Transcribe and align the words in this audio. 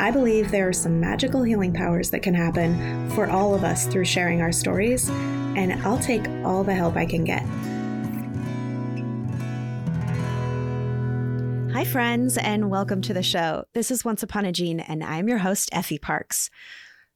I 0.00 0.12
believe 0.12 0.52
there 0.52 0.68
are 0.68 0.72
some 0.72 1.00
magical 1.00 1.42
healing 1.42 1.72
powers 1.72 2.10
that 2.10 2.22
can 2.22 2.32
happen 2.32 3.10
for 3.10 3.28
all 3.28 3.52
of 3.52 3.64
us 3.64 3.84
through 3.84 4.04
sharing 4.04 4.40
our 4.40 4.52
stories, 4.52 5.08
and 5.10 5.72
I'll 5.84 5.98
take 5.98 6.28
all 6.44 6.62
the 6.62 6.72
help 6.72 6.94
I 6.94 7.04
can 7.04 7.24
get. 7.24 7.42
Hi, 11.74 11.84
friends, 11.84 12.38
and 12.38 12.70
welcome 12.70 13.02
to 13.02 13.12
the 13.12 13.24
show. 13.24 13.64
This 13.74 13.90
is 13.90 14.04
Once 14.04 14.22
Upon 14.22 14.44
a 14.44 14.52
Gene, 14.52 14.78
and 14.78 15.02
I'm 15.02 15.28
your 15.28 15.38
host, 15.38 15.68
Effie 15.72 15.98
Parks. 15.98 16.48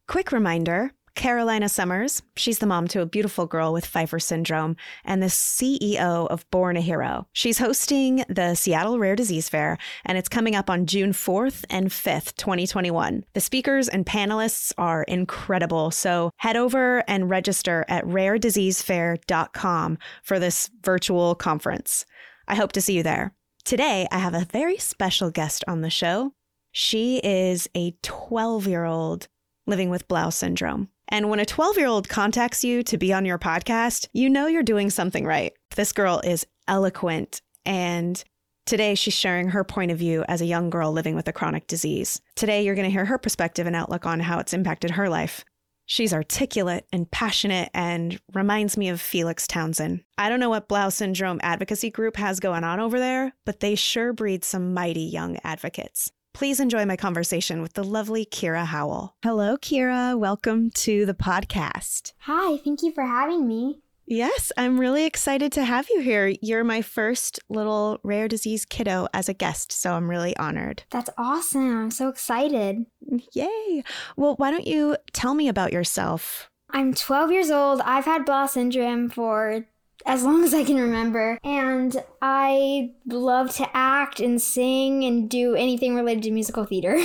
Quick 0.08 0.32
reminder 0.32 0.92
Carolina 1.14 1.68
Summers, 1.68 2.22
she's 2.36 2.58
the 2.58 2.66
mom 2.66 2.88
to 2.88 3.00
a 3.00 3.06
beautiful 3.06 3.46
girl 3.46 3.72
with 3.72 3.84
Pfeiffer 3.84 4.18
syndrome 4.18 4.76
and 5.04 5.22
the 5.22 5.26
CEO 5.26 6.26
of 6.28 6.48
Born 6.50 6.76
a 6.76 6.80
Hero. 6.80 7.26
She's 7.32 7.58
hosting 7.58 8.24
the 8.28 8.54
Seattle 8.54 8.98
Rare 8.98 9.14
Disease 9.14 9.48
Fair, 9.48 9.76
and 10.04 10.16
it's 10.16 10.28
coming 10.28 10.56
up 10.56 10.70
on 10.70 10.86
June 10.86 11.12
4th 11.12 11.64
and 11.68 11.90
5th, 11.90 12.36
2021. 12.36 13.24
The 13.34 13.40
speakers 13.40 13.88
and 13.88 14.06
panelists 14.06 14.72
are 14.78 15.02
incredible, 15.02 15.90
so 15.90 16.30
head 16.38 16.56
over 16.56 17.04
and 17.08 17.28
register 17.28 17.84
at 17.88 18.04
rarediseasefair.com 18.04 19.98
for 20.22 20.38
this 20.38 20.70
virtual 20.82 21.34
conference. 21.34 22.06
I 22.48 22.54
hope 22.54 22.72
to 22.72 22.80
see 22.80 22.96
you 22.96 23.02
there. 23.02 23.34
Today, 23.64 24.08
I 24.10 24.18
have 24.18 24.34
a 24.34 24.46
very 24.46 24.78
special 24.78 25.30
guest 25.30 25.62
on 25.68 25.82
the 25.82 25.90
show. 25.90 26.32
She 26.72 27.18
is 27.18 27.68
a 27.76 27.94
12 28.02 28.66
year 28.66 28.84
old 28.84 29.28
living 29.66 29.90
with 29.90 30.08
Blau 30.08 30.30
syndrome. 30.30 30.88
And 31.08 31.28
when 31.28 31.40
a 31.40 31.44
12 31.44 31.76
year 31.76 31.86
old 31.86 32.08
contacts 32.08 32.64
you 32.64 32.82
to 32.84 32.98
be 32.98 33.12
on 33.12 33.24
your 33.24 33.38
podcast, 33.38 34.06
you 34.12 34.28
know 34.28 34.46
you're 34.46 34.62
doing 34.62 34.90
something 34.90 35.24
right. 35.24 35.52
This 35.76 35.92
girl 35.92 36.20
is 36.24 36.46
eloquent 36.68 37.42
and 37.64 38.22
Today, 38.64 38.94
she's 38.94 39.14
sharing 39.14 39.48
her 39.48 39.64
point 39.64 39.90
of 39.90 39.98
view 39.98 40.24
as 40.28 40.40
a 40.40 40.46
young 40.46 40.70
girl 40.70 40.92
living 40.92 41.16
with 41.16 41.26
a 41.26 41.32
chronic 41.32 41.66
disease. 41.66 42.20
Today, 42.36 42.62
you're 42.62 42.76
going 42.76 42.86
to 42.86 42.92
hear 42.92 43.04
her 43.04 43.18
perspective 43.18 43.66
and 43.66 43.74
outlook 43.74 44.06
on 44.06 44.20
how 44.20 44.38
it's 44.38 44.54
impacted 44.54 44.92
her 44.92 45.08
life. 45.08 45.44
She's 45.86 46.14
articulate 46.14 46.86
and 46.92 47.10
passionate 47.10 47.70
and 47.74 48.20
reminds 48.32 48.76
me 48.76 48.88
of 48.88 49.00
Felix 49.00 49.48
Townsend. 49.48 50.04
I 50.16 50.28
don't 50.28 50.38
know 50.40 50.48
what 50.48 50.68
Blau 50.68 50.90
syndrome 50.90 51.40
advocacy 51.42 51.90
group 51.90 52.16
has 52.16 52.38
going 52.38 52.62
on 52.62 52.78
over 52.78 53.00
there, 53.00 53.34
but 53.44 53.60
they 53.60 53.74
sure 53.74 54.12
breed 54.12 54.44
some 54.44 54.72
mighty 54.72 55.02
young 55.02 55.38
advocates. 55.42 56.12
Please 56.34 56.60
enjoy 56.60 56.86
my 56.86 56.96
conversation 56.96 57.60
with 57.60 57.74
the 57.74 57.84
lovely 57.84 58.24
Kira 58.24 58.64
Howell. 58.64 59.14
Hello, 59.22 59.56
Kira. 59.58 60.18
Welcome 60.18 60.70
to 60.70 61.04
the 61.04 61.14
podcast. 61.14 62.12
Hi, 62.20 62.56
thank 62.56 62.82
you 62.82 62.90
for 62.90 63.04
having 63.04 63.46
me. 63.46 63.80
Yes, 64.06 64.50
I'm 64.56 64.80
really 64.80 65.04
excited 65.04 65.52
to 65.52 65.64
have 65.64 65.88
you 65.90 66.00
here. 66.00 66.34
You're 66.40 66.64
my 66.64 66.82
first 66.82 67.38
little 67.48 67.98
rare 68.02 68.28
disease 68.28 68.64
kiddo 68.64 69.08
as 69.14 69.28
a 69.28 69.34
guest, 69.34 69.72
so 69.72 69.92
I'm 69.92 70.08
really 70.10 70.36
honored. 70.38 70.82
That's 70.90 71.10
awesome. 71.16 71.84
I'm 71.84 71.90
so 71.90 72.08
excited. 72.08 72.86
Yay. 73.32 73.84
Well, 74.16 74.34
why 74.36 74.50
don't 74.50 74.66
you 74.66 74.96
tell 75.12 75.34
me 75.34 75.48
about 75.48 75.72
yourself? 75.72 76.50
I'm 76.70 76.94
12 76.94 77.30
years 77.30 77.50
old. 77.50 77.82
I've 77.82 78.06
had 78.06 78.24
Blau 78.24 78.46
syndrome 78.46 79.10
for 79.10 79.66
as 80.06 80.22
long 80.22 80.44
as 80.44 80.54
I 80.54 80.64
can 80.64 80.76
remember. 80.76 81.38
And 81.44 82.02
I 82.20 82.92
love 83.06 83.54
to 83.56 83.68
act 83.74 84.20
and 84.20 84.40
sing 84.40 85.04
and 85.04 85.28
do 85.28 85.54
anything 85.54 85.94
related 85.94 86.24
to 86.24 86.30
musical 86.30 86.64
theater. 86.64 86.98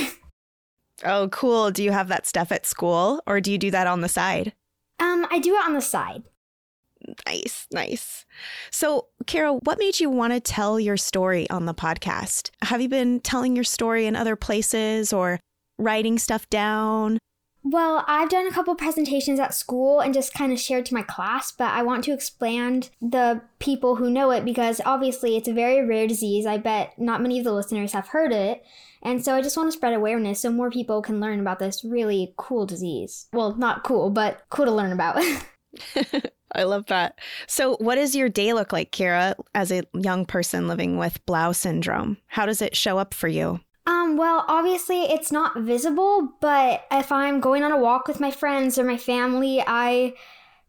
oh, 1.04 1.28
cool. 1.28 1.70
Do 1.70 1.82
you 1.82 1.92
have 1.92 2.08
that 2.08 2.26
stuff 2.26 2.52
at 2.52 2.66
school 2.66 3.22
or 3.26 3.40
do 3.40 3.52
you 3.52 3.58
do 3.58 3.70
that 3.70 3.86
on 3.86 4.00
the 4.00 4.08
side? 4.08 4.52
Um, 5.00 5.26
I 5.30 5.38
do 5.38 5.54
it 5.54 5.64
on 5.64 5.74
the 5.74 5.80
side. 5.80 6.24
Nice, 7.26 7.66
nice. 7.72 8.26
So, 8.70 9.06
Kara, 9.26 9.52
what 9.52 9.78
made 9.78 10.00
you 10.00 10.10
want 10.10 10.32
to 10.32 10.40
tell 10.40 10.80
your 10.80 10.96
story 10.96 11.48
on 11.48 11.66
the 11.66 11.74
podcast? 11.74 12.50
Have 12.62 12.80
you 12.80 12.88
been 12.88 13.20
telling 13.20 13.54
your 13.54 13.64
story 13.64 14.06
in 14.06 14.16
other 14.16 14.36
places 14.36 15.12
or 15.12 15.38
writing 15.78 16.18
stuff 16.18 16.50
down? 16.50 17.18
Well, 17.64 18.04
I've 18.06 18.28
done 18.28 18.46
a 18.46 18.52
couple 18.52 18.74
presentations 18.74 19.40
at 19.40 19.54
school 19.54 20.00
and 20.00 20.14
just 20.14 20.32
kind 20.32 20.52
of 20.52 20.60
shared 20.60 20.86
to 20.86 20.94
my 20.94 21.02
class, 21.02 21.52
but 21.52 21.72
I 21.72 21.82
want 21.82 22.04
to 22.04 22.12
expand 22.12 22.90
the 23.00 23.42
people 23.58 23.96
who 23.96 24.10
know 24.10 24.30
it 24.30 24.44
because 24.44 24.80
obviously 24.84 25.36
it's 25.36 25.48
a 25.48 25.52
very 25.52 25.84
rare 25.84 26.06
disease. 26.06 26.46
I 26.46 26.58
bet 26.58 26.98
not 26.98 27.20
many 27.20 27.38
of 27.38 27.44
the 27.44 27.52
listeners 27.52 27.92
have 27.92 28.08
heard 28.08 28.32
it. 28.32 28.64
And 29.02 29.24
so 29.24 29.34
I 29.34 29.42
just 29.42 29.56
want 29.56 29.68
to 29.68 29.76
spread 29.76 29.94
awareness 29.94 30.40
so 30.40 30.50
more 30.50 30.70
people 30.70 31.02
can 31.02 31.20
learn 31.20 31.40
about 31.40 31.58
this 31.58 31.84
really 31.84 32.34
cool 32.36 32.66
disease. 32.66 33.26
Well, 33.32 33.54
not 33.56 33.84
cool, 33.84 34.10
but 34.10 34.42
cool 34.50 34.64
to 34.64 34.72
learn 34.72 34.92
about. 34.92 35.22
I 36.54 36.62
love 36.62 36.86
that. 36.86 37.18
So, 37.46 37.76
what 37.76 37.96
does 37.96 38.16
your 38.16 38.28
day 38.28 38.52
look 38.52 38.72
like, 38.72 38.90
Kira, 38.90 39.34
as 39.54 39.70
a 39.70 39.84
young 39.92 40.24
person 40.24 40.66
living 40.66 40.96
with 40.96 41.24
Blau 41.26 41.52
syndrome? 41.52 42.16
How 42.26 42.46
does 42.46 42.62
it 42.62 42.76
show 42.76 42.98
up 42.98 43.12
for 43.12 43.28
you? 43.28 43.60
Um, 43.88 44.18
well, 44.18 44.44
obviously 44.48 45.04
it's 45.04 45.32
not 45.32 45.60
visible, 45.60 46.34
but 46.42 46.84
if 46.90 47.10
I'm 47.10 47.40
going 47.40 47.62
on 47.62 47.72
a 47.72 47.78
walk 47.78 48.06
with 48.06 48.20
my 48.20 48.30
friends 48.30 48.78
or 48.78 48.84
my 48.84 48.98
family, 48.98 49.64
I 49.66 50.12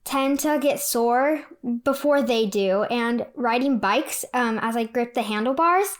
tend 0.06 0.40
to 0.40 0.58
get 0.58 0.80
sore 0.80 1.44
before 1.84 2.22
they 2.22 2.46
do. 2.46 2.84
And 2.84 3.26
riding 3.36 3.78
bikes, 3.78 4.24
um, 4.34 4.58
as 4.62 4.78
I 4.78 4.86
grip 4.86 5.16
the 5.16 5.22
handlebars, 5.22 5.98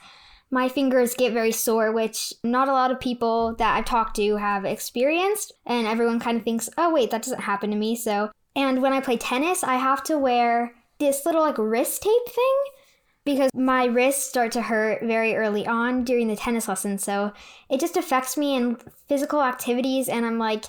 my 0.50 0.70
fingers 0.70 1.14
get 1.14 1.34
very 1.34 1.52
sore, 1.52 1.92
which 1.92 2.34
not 2.42 2.70
a 2.70 2.72
lot 2.72 2.90
of 2.90 3.02
people 3.02 3.54
that 3.56 3.76
I've 3.76 3.84
talked 3.84 4.16
to 4.16 4.38
have 4.38 4.64
experienced. 4.64 5.52
And 5.66 5.88
everyone 5.88 6.22
kind 6.22 6.38
of 6.38 6.46
thinks, 6.46 6.70
oh, 6.78 6.94
wait, 6.94 7.12
that 7.12 7.24
doesn't 7.24 7.42
happen 7.42 7.70
to 7.72 7.76
me. 7.76 7.98
So, 7.98 8.32
and 8.56 8.82
when 8.82 8.94
I 8.94 9.02
play 9.02 9.18
tennis, 9.18 9.62
I 9.62 9.76
have 9.76 10.04
to 10.04 10.18
wear 10.18 10.74
this 11.00 11.26
little 11.26 11.42
like 11.42 11.58
wrist 11.58 12.02
tape 12.02 12.30
thing 12.30 12.56
because 13.30 13.52
my 13.54 13.86
wrists 13.86 14.28
start 14.28 14.52
to 14.54 14.62
hurt 14.62 15.02
very 15.04 15.36
early 15.36 15.66
on 15.68 16.04
during 16.04 16.28
the 16.28 16.36
tennis 16.36 16.68
lesson. 16.68 16.98
So 16.98 17.32
it 17.70 17.80
just 17.80 17.98
affects 17.98 18.38
me 18.38 18.56
in 18.56 18.78
physical 19.08 19.42
activities, 19.42 20.10
and 20.10 20.26
I'm 20.26 20.40
like, 20.40 20.66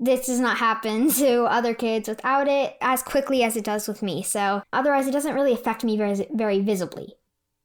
this 0.00 0.26
does 0.26 0.40
not 0.40 0.58
happen 0.58 1.10
to 1.20 1.44
other 1.44 1.74
kids 1.74 2.08
without 2.08 2.48
it 2.48 2.76
as 2.80 3.02
quickly 3.02 3.42
as 3.42 3.56
it 3.56 3.64
does 3.64 3.86
with 3.86 4.02
me. 4.02 4.22
So 4.22 4.62
otherwise, 4.72 5.06
it 5.06 5.12
doesn't 5.12 5.34
really 5.34 5.52
affect 5.52 5.84
me 5.84 5.96
very, 5.96 6.26
very 6.32 6.60
visibly. 6.60 7.14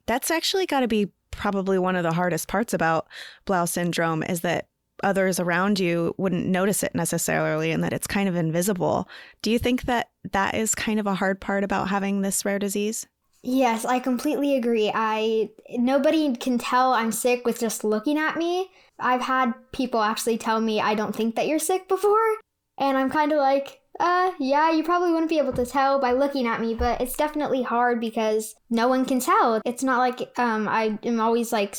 That's 0.06 0.32
actually 0.32 0.66
got 0.66 0.82
to 0.82 0.88
be 0.88 1.12
probably 1.32 1.78
one 1.78 1.96
of 1.96 2.04
the 2.04 2.14
hardest 2.14 2.48
parts 2.48 2.74
about 2.74 3.08
Blau 3.46 3.66
syndrome 3.66 4.24
is 4.24 4.42
that 4.42 4.68
others 5.04 5.40
around 5.40 5.80
you 5.80 6.14
wouldn't 6.18 6.48
notice 6.48 6.84
it 6.84 6.94
necessarily 6.94 7.72
and 7.72 7.84
that 7.84 7.94
it's 7.94 8.08
kind 8.08 8.28
of 8.28 8.36
invisible. 8.36 9.08
Do 9.42 9.52
you 9.52 9.60
think 9.60 9.84
that 9.84 10.10
that 10.32 10.56
is 10.56 10.76
kind 10.76 11.00
of 11.00 11.08
a 11.08 11.16
hard 11.16 11.40
part 11.40 11.64
about 11.64 11.88
having 11.88 12.22
this 12.22 12.44
rare 12.44 12.60
disease? 12.60 13.08
Yes, 13.42 13.86
I 13.86 14.00
completely 14.00 14.56
agree. 14.56 14.92
I 14.94 15.50
nobody 15.78 16.36
can 16.36 16.58
tell 16.58 16.94
I'm 16.94 17.12
sick 17.12 17.46
with 17.46 17.60
just 17.60 17.84
looking 17.84 18.18
at 18.18 18.38
me. 18.38 18.70
I've 19.00 19.22
had 19.22 19.54
people 19.72 20.02
actually 20.02 20.38
tell 20.38 20.60
me 20.60 20.82
I 20.82 20.94
don't 20.94 21.16
think 21.16 21.36
that 21.36 21.48
you're 21.48 21.60
sick 21.60 21.88
before, 21.88 22.36
and 22.78 22.98
I'm 22.98 23.10
kind 23.10 23.32
of 23.32 23.38
like, 23.38 23.80
uh, 24.00 24.32
yeah, 24.40 24.72
you 24.72 24.84
probably 24.84 25.12
wouldn't 25.12 25.30
be 25.30 25.38
able 25.38 25.54
to 25.54 25.66
tell 25.66 26.00
by 26.00 26.12
looking 26.12 26.48
at 26.48 26.60
me, 26.60 26.74
but 26.74 27.00
it's 27.00 27.16
definitely 27.16 27.64
hard 27.64 28.02
because 28.02 28.56
no 28.70 28.90
one 28.90 29.06
can 29.06 29.22
tell. 29.22 29.62
It's 29.66 29.84
not 29.84 30.00
like 30.00 30.38
um 30.38 30.68
I 30.68 31.00
am 31.04 31.22
always 31.22 31.54
like 31.54 31.78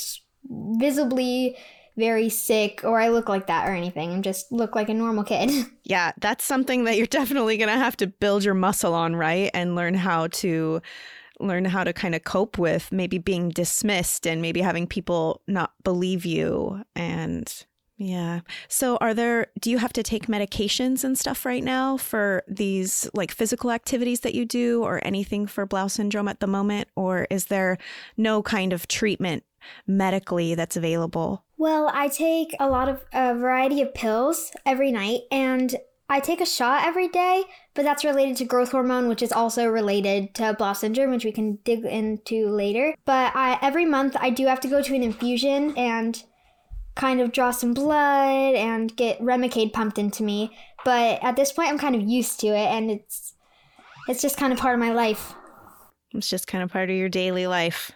visibly 0.48 1.56
very 1.96 2.30
sick 2.30 2.80
or 2.84 2.98
I 2.98 3.08
look 3.08 3.28
like 3.28 3.46
that 3.48 3.68
or 3.68 3.72
anything. 3.72 4.12
I 4.12 4.20
just 4.20 4.50
look 4.50 4.74
like 4.74 4.88
a 4.88 4.94
normal 4.94 5.24
kid. 5.24 5.50
Yeah, 5.84 6.12
that's 6.20 6.44
something 6.44 6.84
that 6.84 6.96
you're 6.96 7.06
definitely 7.08 7.56
going 7.56 7.68
to 7.68 7.76
have 7.76 7.96
to 7.96 8.06
build 8.06 8.44
your 8.44 8.54
muscle 8.54 8.94
on, 8.94 9.16
right? 9.16 9.50
And 9.52 9.74
learn 9.74 9.94
how 9.94 10.28
to 10.28 10.80
learn 11.40 11.64
how 11.64 11.84
to 11.84 11.92
kind 11.92 12.14
of 12.14 12.24
cope 12.24 12.58
with 12.58 12.90
maybe 12.92 13.18
being 13.18 13.48
dismissed 13.48 14.26
and 14.26 14.42
maybe 14.42 14.60
having 14.60 14.86
people 14.86 15.42
not 15.46 15.72
believe 15.82 16.24
you 16.24 16.82
and 16.94 17.66
yeah. 18.02 18.40
So 18.68 18.96
are 19.02 19.12
there 19.12 19.48
do 19.60 19.70
you 19.70 19.76
have 19.76 19.92
to 19.92 20.02
take 20.02 20.26
medications 20.26 21.04
and 21.04 21.18
stuff 21.18 21.44
right 21.44 21.62
now 21.62 21.98
for 21.98 22.42
these 22.48 23.10
like 23.12 23.30
physical 23.30 23.70
activities 23.70 24.20
that 24.20 24.34
you 24.34 24.46
do 24.46 24.82
or 24.82 25.02
anything 25.04 25.46
for 25.46 25.66
Blau 25.66 25.86
syndrome 25.86 26.26
at 26.26 26.40
the 26.40 26.46
moment 26.46 26.88
or 26.96 27.26
is 27.28 27.46
there 27.46 27.76
no 28.16 28.42
kind 28.42 28.72
of 28.72 28.88
treatment 28.88 29.44
medically 29.86 30.54
that's 30.54 30.78
available? 30.78 31.44
Well, 31.58 31.90
I 31.92 32.08
take 32.08 32.56
a 32.58 32.70
lot 32.70 32.88
of 32.88 33.04
a 33.12 33.34
variety 33.34 33.82
of 33.82 33.92
pills 33.92 34.50
every 34.64 34.90
night 34.90 35.20
and 35.30 35.76
I 36.10 36.18
take 36.18 36.40
a 36.40 36.46
shot 36.46 36.84
every 36.84 37.06
day, 37.06 37.44
but 37.72 37.84
that's 37.84 38.04
related 38.04 38.36
to 38.38 38.44
growth 38.44 38.72
hormone, 38.72 39.08
which 39.08 39.22
is 39.22 39.30
also 39.30 39.66
related 39.66 40.34
to 40.34 40.54
Blau 40.58 40.72
syndrome, 40.72 41.12
which 41.12 41.24
we 41.24 41.30
can 41.30 41.60
dig 41.64 41.84
into 41.84 42.48
later. 42.48 42.94
But 43.06 43.34
I, 43.36 43.58
every 43.62 43.86
month, 43.86 44.16
I 44.18 44.30
do 44.30 44.46
have 44.46 44.58
to 44.60 44.68
go 44.68 44.82
to 44.82 44.94
an 44.94 45.04
infusion, 45.04 45.72
and 45.78 46.20
kind 46.96 47.20
of 47.20 47.32
draw 47.32 47.50
some 47.50 47.72
blood 47.72 48.54
and 48.54 48.94
get 48.96 49.20
Remicade 49.20 49.72
pumped 49.72 49.98
into 49.98 50.22
me. 50.22 50.50
But 50.84 51.22
at 51.22 51.36
this 51.36 51.52
point, 51.52 51.70
I'm 51.70 51.78
kind 51.78 51.94
of 51.94 52.02
used 52.02 52.40
to 52.40 52.48
it, 52.48 52.66
and 52.66 52.90
it's 52.90 53.34
it's 54.08 54.20
just 54.20 54.36
kind 54.36 54.52
of 54.52 54.58
part 54.58 54.74
of 54.74 54.80
my 54.80 54.92
life. 54.92 55.34
It's 56.12 56.28
just 56.28 56.46
kind 56.46 56.64
of 56.64 56.70
part 56.70 56.90
of 56.90 56.96
your 56.96 57.08
daily 57.08 57.46
life. 57.46 57.92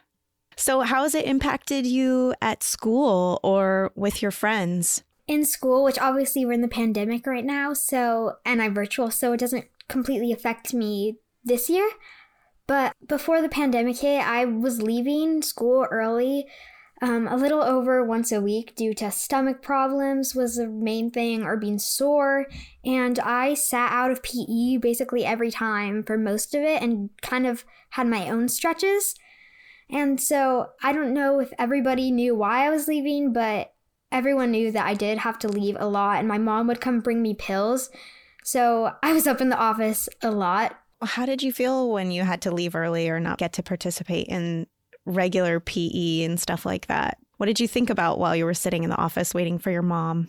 So, 0.57 0.83
how 0.83 1.03
has 1.03 1.15
it 1.15 1.25
impacted 1.25 1.85
you 1.85 2.35
at 2.41 2.63
school 2.63 3.41
or 3.43 3.91
with 3.97 4.23
your 4.23 4.31
friends? 4.31 5.03
In 5.27 5.45
school, 5.45 5.85
which 5.85 5.99
obviously 5.99 6.45
we're 6.45 6.53
in 6.53 6.61
the 6.61 6.69
pandemic 6.69 7.27
right 7.27 7.45
now, 7.45 7.73
so 7.73 8.35
and 8.45 8.61
I'm 8.61 8.75
virtual, 8.75 9.11
so 9.11 9.33
it 9.33 9.41
doesn't 9.41 9.67
completely 9.89 10.33
affect 10.33 10.75
me 10.75 11.17
this 11.43 11.71
year. 11.71 11.89
But 12.67 12.95
before 13.07 13.41
the 13.43 13.49
pandemic 13.49 13.99
hit, 13.99 14.21
I 14.27 14.45
was 14.45 14.83
leaving 14.83 15.43
school 15.43 15.87
early 15.91 16.47
um, 17.03 17.29
a 17.29 17.37
little 17.37 17.63
over 17.63 18.05
once 18.05 18.33
a 18.33 18.41
week 18.41 18.75
due 18.77 18.95
to 18.95 19.11
stomach 19.11 19.63
problems 19.63 20.35
was 20.35 20.57
the 20.57 20.69
main 20.69 21.11
thing 21.11 21.43
or 21.43 21.57
being 21.57 21.79
sore 21.79 22.47
and 22.85 23.19
i 23.19 23.53
sat 23.53 23.93
out 23.93 24.11
of 24.11 24.23
pe 24.23 24.79
basically 24.79 25.25
every 25.25 25.51
time 25.51 26.03
for 26.03 26.17
most 26.17 26.55
of 26.55 26.63
it 26.63 26.83
and 26.83 27.11
kind 27.21 27.47
of 27.47 27.65
had 27.91 28.07
my 28.07 28.31
own 28.31 28.49
stretches 28.49 29.15
and 29.91 30.21
so 30.21 30.69
i 30.83 30.93
don't 30.93 31.13
know 31.13 31.41
if 31.41 31.53
everybody 31.59 32.11
knew 32.11 32.35
why 32.35 32.67
i 32.67 32.71
was 32.71 32.89
leaving 32.89 33.33
but 33.33 33.74
everyone 34.15 34.51
knew 34.51 34.73
that 34.73 34.87
i 34.87 34.95
did 34.95 35.19
have 35.19 35.39
to 35.39 35.49
leave 35.49 35.77
a 35.79 35.87
lot 35.87 36.19
and 36.19 36.27
my 36.27 36.39
mom 36.39 36.67
would 36.67 36.81
come 36.81 37.01
bring 37.01 37.21
me 37.21 37.35
pills 37.35 37.91
so 38.43 38.91
i 39.03 39.13
was 39.13 39.27
up 39.27 39.41
in 39.41 39.51
the 39.51 39.59
office 39.59 40.09
a 40.23 40.31
lot 40.31 40.79
how 41.03 41.27
did 41.27 41.43
you 41.43 41.53
feel 41.53 41.91
when 41.91 42.11
you 42.11 42.23
had 42.23 42.41
to 42.41 42.51
leave 42.51 42.75
early 42.75 43.11
or 43.11 43.21
not 43.21 43.37
get 43.37 43.53
to 43.53 43.63
participate 43.63 44.27
in 44.29 44.67
regular 45.07 45.61
PE 45.61 46.23
and 46.23 46.41
stuff 46.41 46.65
like 46.65 46.87
that. 46.87 47.19
What 47.37 47.47
did 47.47 47.61
you 47.61 47.69
think 47.69 47.91
about 47.91 48.19
while 48.19 48.35
you 48.35 48.45
were 48.45 48.55
sitting 48.55 48.85
in 48.85 48.91
the 48.91 48.97
office 48.97 49.35
waiting 49.35 49.59
for 49.59 49.71
your 49.71 49.83
mom? 49.83 50.29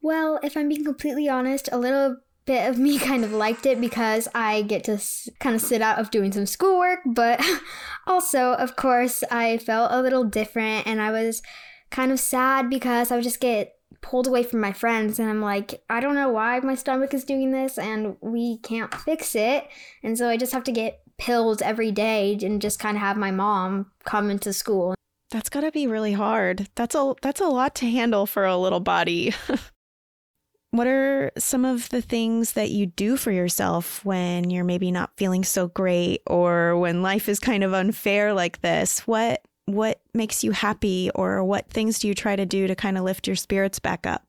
Well, 0.00 0.40
if 0.42 0.56
I'm 0.56 0.68
being 0.68 0.84
completely 0.84 1.28
honest, 1.28 1.68
a 1.70 1.78
little 1.78 2.16
bit 2.44 2.68
of 2.68 2.78
me 2.78 2.98
kind 2.98 3.24
of 3.24 3.32
liked 3.32 3.66
it 3.66 3.80
because 3.80 4.28
I 4.34 4.62
get 4.62 4.84
to 4.84 4.92
s- 4.92 5.28
kind 5.40 5.54
of 5.54 5.60
sit 5.60 5.82
out 5.82 5.98
of 5.98 6.10
doing 6.10 6.32
some 6.32 6.46
schoolwork, 6.46 7.00
but 7.04 7.44
also, 8.06 8.52
of 8.54 8.76
course, 8.76 9.22
I 9.30 9.58
felt 9.58 9.92
a 9.92 10.02
little 10.02 10.24
different 10.24 10.86
and 10.86 11.00
I 11.00 11.10
was 11.10 11.42
kind 11.90 12.12
of 12.12 12.20
sad 12.20 12.68
because 12.70 13.10
I 13.10 13.16
would 13.16 13.24
just 13.24 13.40
get 13.40 13.76
pulled 14.00 14.26
away 14.26 14.42
from 14.42 14.60
my 14.60 14.72
friends 14.72 15.18
and 15.18 15.28
I'm 15.28 15.40
like, 15.40 15.82
I 15.88 16.00
don't 16.00 16.14
know 16.14 16.28
why 16.28 16.60
my 16.60 16.74
stomach 16.74 17.14
is 17.14 17.24
doing 17.24 17.50
this 17.50 17.78
and 17.78 18.16
we 18.20 18.58
can't 18.58 18.92
fix 18.94 19.34
it. 19.34 19.66
And 20.02 20.16
so 20.16 20.28
I 20.28 20.36
just 20.36 20.52
have 20.52 20.64
to 20.64 20.72
get 20.72 21.00
pills 21.18 21.62
every 21.62 21.90
day 21.90 22.38
and 22.42 22.60
just 22.60 22.78
kind 22.78 22.96
of 22.96 23.00
have 23.00 23.16
my 23.16 23.30
mom 23.30 23.90
come 24.04 24.30
into 24.30 24.52
school. 24.52 24.94
That's 25.30 25.48
got 25.48 25.62
to 25.62 25.72
be 25.72 25.86
really 25.86 26.12
hard. 26.12 26.68
That's 26.76 26.94
a 26.94 27.14
that's 27.20 27.40
a 27.40 27.48
lot 27.48 27.74
to 27.76 27.90
handle 27.90 28.26
for 28.26 28.44
a 28.44 28.56
little 28.56 28.80
body. 28.80 29.34
what 30.70 30.86
are 30.86 31.32
some 31.36 31.64
of 31.64 31.88
the 31.88 32.02
things 32.02 32.52
that 32.52 32.70
you 32.70 32.86
do 32.86 33.16
for 33.16 33.32
yourself 33.32 34.04
when 34.04 34.50
you're 34.50 34.64
maybe 34.64 34.90
not 34.90 35.10
feeling 35.16 35.42
so 35.42 35.68
great 35.68 36.22
or 36.26 36.76
when 36.76 37.02
life 37.02 37.28
is 37.28 37.40
kind 37.40 37.64
of 37.64 37.72
unfair 37.72 38.32
like 38.32 38.60
this? 38.60 39.00
What 39.00 39.42
what 39.66 40.00
makes 40.14 40.42
you 40.42 40.52
happy 40.52 41.10
or 41.14 41.44
what 41.44 41.68
things 41.68 41.98
do 41.98 42.08
you 42.08 42.14
try 42.14 42.36
to 42.36 42.46
do 42.46 42.66
to 42.66 42.74
kind 42.74 42.96
of 42.96 43.04
lift 43.04 43.26
your 43.26 43.36
spirits 43.36 43.78
back 43.78 44.06
up? 44.06 44.24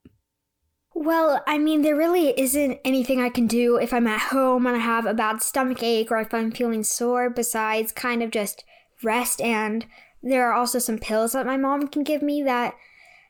Well, 0.94 1.44
I 1.46 1.60
mean, 1.60 1.84
there 1.84 1.96
really 1.96 2.30
isn't 2.40 2.80
anything 2.84 3.22
I 3.22 3.30
can 3.30 3.46
do 3.46 3.78
if 3.78 3.94
I'm 3.94 4.08
at 4.08 4.32
home 4.32 4.66
and 4.66 4.76
I 4.76 4.80
have 4.80 5.06
a 5.06 5.14
bad 5.14 5.44
stomach 5.44 5.84
ache 5.84 6.12
or 6.12 6.18
if 6.18 6.34
I'm 6.34 6.52
feeling 6.52 6.84
sore 6.84 7.30
besides 7.30 7.92
kind 7.92 8.24
of 8.24 8.32
just 8.32 8.64
rest. 9.04 9.40
And 9.40 9.86
there 10.24 10.50
are 10.50 10.54
also 10.54 10.80
some 10.80 10.98
pills 10.98 11.34
that 11.34 11.46
my 11.46 11.56
mom 11.56 11.88
can 11.88 12.04
give 12.04 12.24
me 12.24 12.42
that 12.44 12.76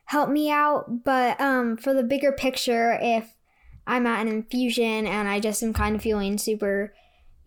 help 0.06 0.30
me 0.30 0.50
out. 0.50 1.04
But 1.04 1.38
um, 1.38 1.76
for 1.76 1.92
the 1.92 2.02
bigger 2.02 2.32
picture, 2.32 2.98
if 3.02 3.34
I'm 3.86 4.06
at 4.06 4.22
an 4.22 4.28
infusion 4.28 5.06
and 5.06 5.28
I 5.28 5.38
just 5.38 5.62
am 5.62 5.74
kind 5.74 5.94
of 5.94 6.02
feeling 6.02 6.38
super, 6.38 6.94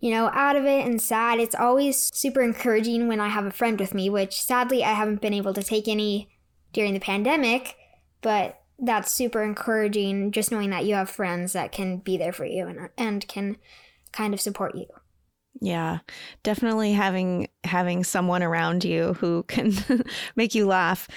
you 0.01 0.09
know, 0.09 0.31
out 0.33 0.55
of 0.55 0.65
it 0.65 0.85
and 0.85 0.99
sad, 0.99 1.39
it's 1.39 1.55
always 1.55 2.09
super 2.13 2.41
encouraging 2.41 3.07
when 3.07 3.21
I 3.21 3.29
have 3.29 3.45
a 3.45 3.51
friend 3.51 3.79
with 3.79 3.93
me, 3.93 4.09
which 4.09 4.41
sadly 4.41 4.83
I 4.83 4.93
haven't 4.93 5.21
been 5.21 5.33
able 5.33 5.53
to 5.53 5.63
take 5.63 5.87
any 5.87 6.27
during 6.73 6.93
the 6.93 6.99
pandemic. 6.99 7.75
But 8.21 8.59
that's 8.79 9.11
super 9.11 9.43
encouraging 9.43 10.31
just 10.31 10.51
knowing 10.51 10.71
that 10.71 10.85
you 10.85 10.95
have 10.95 11.09
friends 11.09 11.53
that 11.53 11.71
can 11.71 11.97
be 11.97 12.17
there 12.17 12.33
for 12.33 12.45
you 12.45 12.67
and 12.67 12.89
and 12.97 13.27
can 13.27 13.57
kind 14.11 14.33
of 14.33 14.41
support 14.41 14.75
you. 14.75 14.87
Yeah. 15.59 15.99
Definitely 16.41 16.93
having 16.93 17.47
having 17.63 18.03
someone 18.03 18.41
around 18.41 18.83
you 18.83 19.13
who 19.13 19.43
can 19.43 19.73
make 20.35 20.55
you 20.55 20.65
laugh 20.65 21.07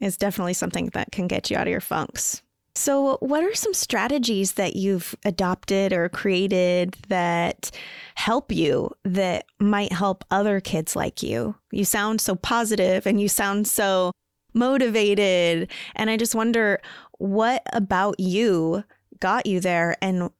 is 0.00 0.16
definitely 0.16 0.54
something 0.54 0.86
that 0.94 1.12
can 1.12 1.28
get 1.28 1.48
you 1.48 1.56
out 1.56 1.68
of 1.68 1.70
your 1.70 1.80
funks. 1.80 2.42
So, 2.74 3.18
what 3.20 3.44
are 3.44 3.54
some 3.54 3.74
strategies 3.74 4.52
that 4.52 4.76
you've 4.76 5.14
adopted 5.24 5.92
or 5.92 6.08
created 6.08 6.96
that 7.08 7.70
help 8.14 8.50
you 8.50 8.90
that 9.04 9.44
might 9.60 9.92
help 9.92 10.24
other 10.30 10.58
kids 10.58 10.96
like 10.96 11.22
you? 11.22 11.54
You 11.70 11.84
sound 11.84 12.22
so 12.22 12.34
positive 12.34 13.06
and 13.06 13.20
you 13.20 13.28
sound 13.28 13.68
so 13.68 14.12
motivated. 14.54 15.70
And 15.96 16.08
I 16.08 16.16
just 16.16 16.34
wonder 16.34 16.80
what 17.18 17.62
about 17.72 18.18
you 18.18 18.84
got 19.20 19.46
you 19.46 19.60
there 19.60 19.96
and 20.00 20.30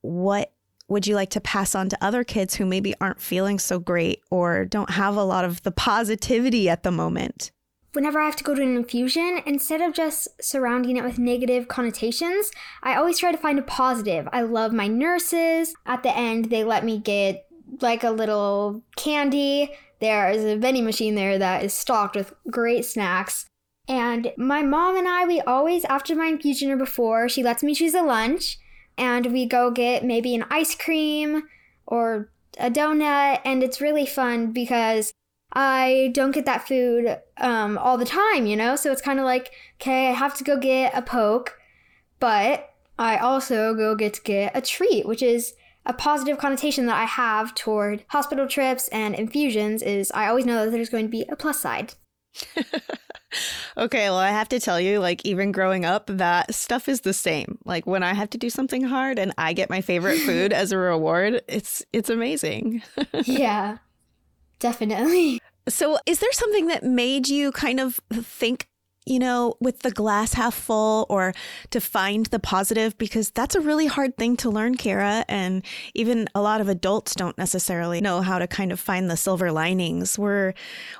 what 0.00 0.52
would 0.88 1.06
you 1.06 1.14
like 1.14 1.30
to 1.30 1.40
pass 1.40 1.74
on 1.74 1.88
to 1.88 2.04
other 2.04 2.24
kids 2.24 2.54
who 2.54 2.66
maybe 2.66 2.94
aren't 3.00 3.20
feeling 3.20 3.58
so 3.58 3.78
great 3.78 4.20
or 4.30 4.64
don't 4.64 4.90
have 4.90 5.16
a 5.16 5.24
lot 5.24 5.44
of 5.44 5.62
the 5.62 5.70
positivity 5.70 6.68
at 6.68 6.82
the 6.82 6.90
moment? 6.90 7.50
Whenever 7.92 8.18
I 8.20 8.24
have 8.24 8.36
to 8.36 8.44
go 8.44 8.54
to 8.54 8.62
an 8.62 8.76
infusion, 8.76 9.40
instead 9.44 9.82
of 9.82 9.92
just 9.92 10.42
surrounding 10.42 10.96
it 10.96 11.04
with 11.04 11.18
negative 11.18 11.68
connotations, 11.68 12.50
I 12.82 12.94
always 12.94 13.18
try 13.18 13.32
to 13.32 13.38
find 13.38 13.58
a 13.58 13.62
positive. 13.62 14.26
I 14.32 14.42
love 14.42 14.72
my 14.72 14.86
nurses. 14.86 15.74
At 15.84 16.02
the 16.02 16.16
end, 16.16 16.46
they 16.46 16.64
let 16.64 16.84
me 16.86 16.98
get 16.98 17.46
like 17.82 18.02
a 18.02 18.10
little 18.10 18.82
candy. 18.96 19.72
There 20.00 20.30
is 20.30 20.42
a 20.44 20.56
vending 20.56 20.86
machine 20.86 21.16
there 21.16 21.38
that 21.38 21.64
is 21.64 21.74
stocked 21.74 22.16
with 22.16 22.32
great 22.50 22.86
snacks. 22.86 23.44
And 23.86 24.32
my 24.38 24.62
mom 24.62 24.96
and 24.96 25.06
I, 25.06 25.26
we 25.26 25.42
always, 25.42 25.84
after 25.84 26.14
my 26.14 26.26
infusion 26.26 26.70
or 26.70 26.78
before, 26.78 27.28
she 27.28 27.42
lets 27.42 27.62
me 27.62 27.74
choose 27.74 27.94
a 27.94 28.02
lunch 28.02 28.58
and 28.96 29.26
we 29.32 29.44
go 29.44 29.70
get 29.70 30.04
maybe 30.04 30.34
an 30.34 30.46
ice 30.50 30.74
cream 30.74 31.42
or 31.86 32.30
a 32.58 32.70
donut. 32.70 33.40
And 33.44 33.62
it's 33.62 33.82
really 33.82 34.06
fun 34.06 34.52
because 34.52 35.12
I 35.52 36.10
don't 36.14 36.30
get 36.30 36.46
that 36.46 36.66
food 36.66 37.18
um, 37.38 37.76
all 37.78 37.98
the 37.98 38.04
time, 38.04 38.46
you 38.46 38.56
know? 38.56 38.76
So 38.76 38.90
it's 38.90 39.02
kind 39.02 39.18
of 39.18 39.24
like, 39.24 39.52
okay, 39.80 40.08
I 40.08 40.12
have 40.12 40.34
to 40.38 40.44
go 40.44 40.56
get 40.56 40.96
a 40.96 41.02
Poke, 41.02 41.58
but 42.18 42.74
I 42.98 43.18
also 43.18 43.74
go 43.74 43.94
get 43.94 44.14
to 44.14 44.22
get 44.22 44.56
a 44.56 44.60
treat, 44.60 45.06
which 45.06 45.22
is 45.22 45.54
a 45.84 45.92
positive 45.92 46.38
connotation 46.38 46.86
that 46.86 46.96
I 46.96 47.04
have 47.04 47.54
toward 47.54 48.04
hospital 48.08 48.46
trips 48.46 48.88
and 48.88 49.14
infusions 49.14 49.82
is 49.82 50.12
I 50.14 50.28
always 50.28 50.46
know 50.46 50.64
that 50.64 50.70
there's 50.70 50.88
going 50.88 51.06
to 51.06 51.10
be 51.10 51.24
a 51.28 51.36
plus 51.36 51.60
side. 51.60 51.94
okay, 53.76 54.08
well, 54.08 54.16
I 54.16 54.30
have 54.30 54.48
to 54.50 54.60
tell 54.60 54.80
you, 54.80 55.00
like, 55.00 55.24
even 55.24 55.52
growing 55.52 55.84
up, 55.84 56.06
that 56.06 56.54
stuff 56.54 56.88
is 56.88 57.02
the 57.02 57.12
same. 57.12 57.58
Like, 57.64 57.86
when 57.86 58.02
I 58.02 58.14
have 58.14 58.30
to 58.30 58.38
do 58.38 58.48
something 58.48 58.82
hard 58.82 59.18
and 59.18 59.32
I 59.36 59.52
get 59.52 59.70
my 59.70 59.80
favorite 59.80 60.18
food 60.20 60.52
as 60.52 60.72
a 60.72 60.78
reward, 60.78 61.42
it's 61.48 61.82
it's 61.92 62.08
amazing. 62.10 62.82
yeah, 63.24 63.78
definitely. 64.58 65.40
So, 65.68 65.98
is 66.06 66.18
there 66.18 66.32
something 66.32 66.66
that 66.66 66.82
made 66.82 67.28
you 67.28 67.52
kind 67.52 67.80
of 67.80 68.00
think 68.12 68.68
you 69.04 69.18
know, 69.18 69.54
with 69.60 69.80
the 69.80 69.90
glass 69.90 70.34
half 70.34 70.54
full 70.54 71.06
or 71.08 71.34
to 71.70 71.80
find 71.80 72.26
the 72.26 72.38
positive 72.38 72.96
because 72.98 73.30
that's 73.30 73.54
a 73.54 73.60
really 73.60 73.86
hard 73.86 74.16
thing 74.16 74.36
to 74.36 74.50
learn, 74.50 74.76
Kara. 74.76 75.24
And 75.28 75.64
even 75.94 76.28
a 76.34 76.40
lot 76.40 76.60
of 76.60 76.68
adults 76.68 77.14
don't 77.14 77.36
necessarily 77.36 78.00
know 78.00 78.20
how 78.20 78.38
to 78.38 78.46
kind 78.46 78.70
of 78.70 78.78
find 78.78 79.10
the 79.10 79.16
silver 79.16 79.50
linings. 79.50 80.18
Were 80.18 80.54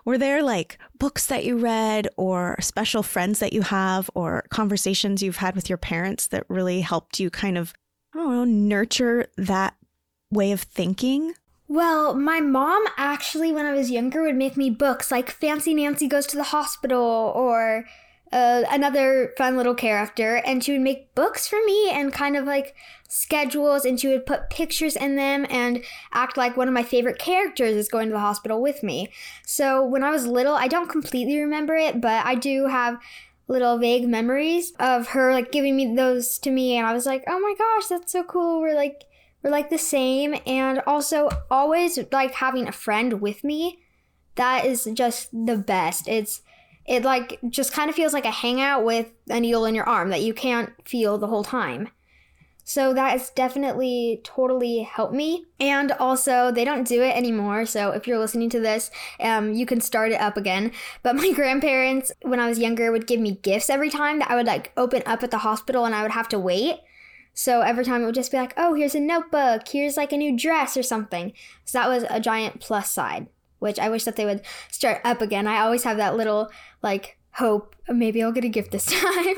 were 0.05 0.19
there 0.19 0.43
like 0.43 0.79
books 0.99 1.27
that 1.27 1.45
you 1.45 1.59
read 1.59 2.09
or 2.17 2.57
special 2.61 3.03
friends 3.03 3.39
that 3.39 3.53
you 3.53 3.63
have 3.63 4.11
or 4.15 4.45
conversations 4.51 5.23
you've 5.23 5.37
had 5.37 5.55
with 5.55 5.69
your 5.69 5.79
parents 5.79 6.27
that 6.29 6.45
really 6.49 6.81
helped 6.81 7.21
you 7.21 7.31
kind 7.31 7.57
of 7.57 7.73
I 8.15 8.19
don't 8.19 8.31
know, 8.31 8.45
nurture 8.45 9.27
that 9.37 9.77
way 10.31 10.51
of 10.51 10.63
thinking? 10.63 11.35
Well, 11.73 12.13
my 12.13 12.39
mom 12.39 12.85
actually, 12.99 13.51
when 13.51 13.65
I 13.65 13.73
was 13.73 13.91
younger, 13.91 14.21
would 14.25 14.37
make 14.37 14.59
me 14.59 14.69
books 14.69 15.11
like 15.11 15.31
Fancy 15.31 15.73
Nancy 15.73 16.07
Goes 16.07 16.27
to 16.27 16.37
the 16.37 16.43
Hospital 16.43 17.33
or 17.35 17.87
uh, 18.31 18.65
another 18.71 19.33
fun 19.39 19.57
little 19.57 19.75
character. 19.75 20.37
And 20.45 20.63
she 20.63 20.73
would 20.73 20.83
make 20.83 21.15
books 21.15 21.49
for 21.49 21.59
me 21.65 21.89
and 21.91 22.13
kind 22.13 22.37
of 22.37 22.45
like 22.45 22.75
schedules, 23.09 23.87
and 23.87 23.99
she 23.99 24.09
would 24.09 24.27
put 24.27 24.51
pictures 24.51 24.97
in 24.97 25.17
them 25.17 25.47
and 25.49 25.83
act 26.13 26.37
like 26.37 26.59
one 26.59 26.69
of 26.69 26.75
my 26.75 26.83
favorite 26.83 27.19
characters 27.19 27.75
is 27.75 27.89
going 27.89 28.09
to 28.09 28.13
the 28.13 28.21
hospital 28.21 28.61
with 28.61 28.83
me. 28.83 29.11
So 29.47 29.83
when 29.83 30.05
I 30.05 30.11
was 30.11 30.27
little, 30.27 30.55
I 30.55 30.69
don't 30.69 30.91
completely 30.91 31.39
remember 31.39 31.75
it, 31.75 32.03
but 32.03 32.27
I 32.27 32.35
do 32.35 32.67
have 32.67 32.99
little 33.49 33.79
vague 33.79 34.07
memories 34.07 34.75
of 34.79 35.09
her 35.09 35.33
like 35.33 35.51
giving 35.51 35.75
me 35.77 35.97
those 35.97 36.39
to 36.41 36.51
me 36.51 36.77
and 36.77 36.87
I 36.87 36.93
was 36.93 37.07
like, 37.07 37.25
"Oh 37.27 37.41
my 37.41 37.55
gosh, 37.57 37.89
that's 37.89 38.13
so 38.13 38.25
cool." 38.25 38.61
We're 38.61 38.75
like 38.75 39.05
we're 39.43 39.51
like 39.51 39.71
the 39.71 39.79
same 39.79 40.35
and 40.47 40.81
also 40.87 41.29
always 41.51 41.99
like 42.13 42.35
having 42.35 42.69
a 42.69 42.73
friend 42.73 43.21
with 43.21 43.45
me 43.45 43.81
that 44.37 44.65
is 44.65 44.89
just 44.95 45.31
the 45.33 45.57
best 45.57 46.09
it's 46.09 46.43
it 46.87 47.05
like 47.05 47.39
just 47.49 47.73
kind 47.73 47.89
of 47.89 47.97
feels 47.97 48.13
like 48.13 48.25
a 48.25 48.31
hangout 48.31 48.85
with 48.85 49.13
a 49.29 49.41
needle 49.41 49.65
in 49.65 49.75
your 49.75 49.89
arm 49.89 50.11
that 50.11 50.23
you 50.23 50.35
can't 50.35 50.71
feel 50.85 51.19
the 51.19 51.29
whole 51.29 51.45
time. 51.45 51.89
So 52.65 52.95
that 52.95 53.11
has 53.11 53.31
definitely 53.31 54.21
totally 54.23 54.83
helped 54.83 55.15
me. 55.15 55.47
And 55.59 55.91
also, 55.93 56.53
they 56.53 56.65
don't 56.65 56.87
do 56.87 57.03
it 57.03 57.17
anymore. 57.17 57.67
So 57.67 57.91
if 57.91 58.07
you're 58.07 58.21
listening 58.21 58.51
to 58.51 58.61
this, 58.61 58.91
um, 59.19 59.53
you 59.53 59.67
can 59.67 59.81
start 59.81 60.13
it 60.13 60.21
up 60.21 60.37
again. 60.37 60.71
But 61.03 61.17
my 61.17 61.33
grandparents, 61.35 62.13
when 62.23 62.39
I 62.39 62.49
was 62.49 62.61
younger, 62.61 62.93
would 62.93 63.09
give 63.09 63.19
me 63.19 63.33
gifts 63.43 63.69
every 63.69 63.91
time 63.91 64.21
that 64.21 64.31
I 64.31 64.37
would 64.37 64.47
like 64.47 64.73
open 64.77 65.03
up 65.07 65.25
at 65.25 65.33
the 65.33 65.39
hospital 65.39 65.85
and 65.85 65.95
I 65.95 66.03
would 66.03 66.13
have 66.13 66.29
to 66.29 66.39
wait. 66.39 66.77
So 67.35 67.61
every 67.63 67.85
time 67.85 68.03
it 68.03 68.07
would 68.07 68.15
just 68.15 68.31
be 68.31 68.37
like, 68.37 68.55
oh, 68.57 68.75
here's 68.75 68.95
a 68.95 69.01
notebook, 69.01 69.67
here's 69.69 69.97
like 69.97 70.13
a 70.13 70.17
new 70.17 70.37
dress 70.37 70.77
or 70.77 70.83
something. 70.83 71.33
So 71.65 71.79
that 71.79 71.89
was 71.89 72.05
a 72.11 72.21
giant 72.21 72.61
plus 72.61 72.91
side, 72.91 73.29
which 73.59 73.79
I 73.79 73.89
wish 73.89 74.05
that 74.05 74.17
they 74.17 74.27
would 74.27 74.43
start 74.71 75.01
up 75.05 75.23
again. 75.23 75.47
I 75.47 75.61
always 75.61 75.85
have 75.85 75.97
that 75.97 76.17
little 76.17 76.51
like 76.83 77.19
hope 77.35 77.75
maybe 77.89 78.23
I'll 78.23 78.33
get 78.33 78.45
a 78.45 78.49
gift 78.49 78.71
this 78.71 78.87
time. 79.01 79.37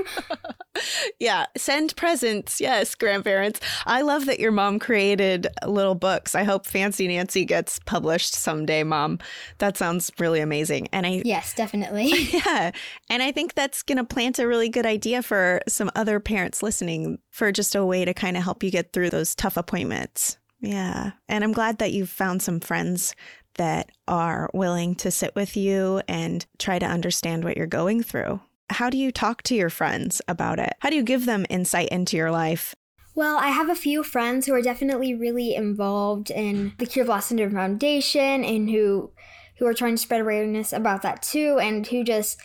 yeah, 1.19 1.47
send 1.57 1.95
presents. 1.97 2.61
Yes, 2.61 2.95
grandparents. 2.95 3.61
I 3.87 4.03
love 4.03 4.27
that 4.27 4.41
your 4.41 4.53
mom 4.53 4.79
created 4.79 5.47
little 5.67 5.95
books. 5.95 6.35
I 6.35 6.45
hope 6.45 6.67
Fancy 6.67 7.09
Nancy 7.09 7.45
gets 7.45 7.79
published 7.87 8.35
someday, 8.35 8.83
mom. 8.83 9.19
That 9.59 9.77
sounds 9.77 10.11
really 10.19 10.41
amazing. 10.41 10.89
And 10.93 11.07
I 11.07 11.23
Yes, 11.25 11.55
definitely. 11.55 12.09
yeah. 12.33 12.73
And 13.09 13.23
I 13.23 13.33
think 13.33 13.55
that's 13.55 13.83
going 13.83 13.99
to 13.99 14.05
plant 14.05 14.39
a 14.39 14.47
really 14.47 14.69
good 14.69 14.87
idea 14.87 15.23
for 15.23 15.61
some 15.69 15.91
other 15.95 16.21
parents 16.21 16.63
listening 16.63 17.19
for 17.31 17.53
just 17.53 17.75
a 17.75 17.85
way 17.85 18.05
to 18.05 18.15
kind 18.15 18.37
of 18.37 18.43
help 18.43 18.63
you 18.63 18.71
get 18.71 18.93
through 18.93 19.11
those 19.11 19.35
tough 19.35 19.57
appointments. 19.57 20.39
Yeah. 20.61 21.13
And 21.29 21.45
I'm 21.45 21.53
glad 21.53 21.79
that 21.79 21.93
you've 21.93 22.09
found 22.11 22.43
some 22.43 22.59
friends 22.59 23.15
that 23.55 23.91
are 24.07 24.51
willing 24.53 24.95
to 24.97 25.11
sit 25.11 25.35
with 25.35 25.57
you 25.57 26.03
and 26.09 26.47
try 26.59 26.79
to 26.79 26.87
understand 26.87 27.45
what 27.45 27.57
you're 27.57 27.67
going 27.67 28.03
through. 28.03 28.41
How 28.71 28.91
do 28.91 28.99
you 28.99 29.13
talk 29.13 29.43
to 29.45 29.55
your 29.55 29.71
friends 29.71 30.21
about 30.27 30.59
it? 30.59 30.75
How 30.81 30.91
do 30.91 30.97
you 30.97 31.03
give 31.03 31.27
them 31.27 31.47
insight 31.51 31.89
into 31.89 32.17
your 32.17 32.31
life? 32.31 32.75
Well, 33.15 33.37
I 33.37 33.49
have 33.49 33.69
a 33.69 33.77
few 33.77 34.03
friends 34.03 34.47
who 34.47 34.55
are 34.55 34.63
definitely 34.63 35.15
really 35.15 35.55
involved 35.55 36.31
in 36.31 36.73
the 36.79 36.87
Cure 36.87 37.05
Blau 37.05 37.21
Syndrome 37.21 37.53
Foundation 37.53 38.45
and 38.45 38.69
who 38.69 39.13
who 39.59 39.67
are 39.67 39.75
trying 39.75 39.95
to 39.95 40.03
spread 40.03 40.21
awareness 40.21 40.73
about 40.73 41.03
that 41.03 41.23
too 41.23 41.59
and 41.61 41.87
who 41.87 42.03
just 42.03 42.41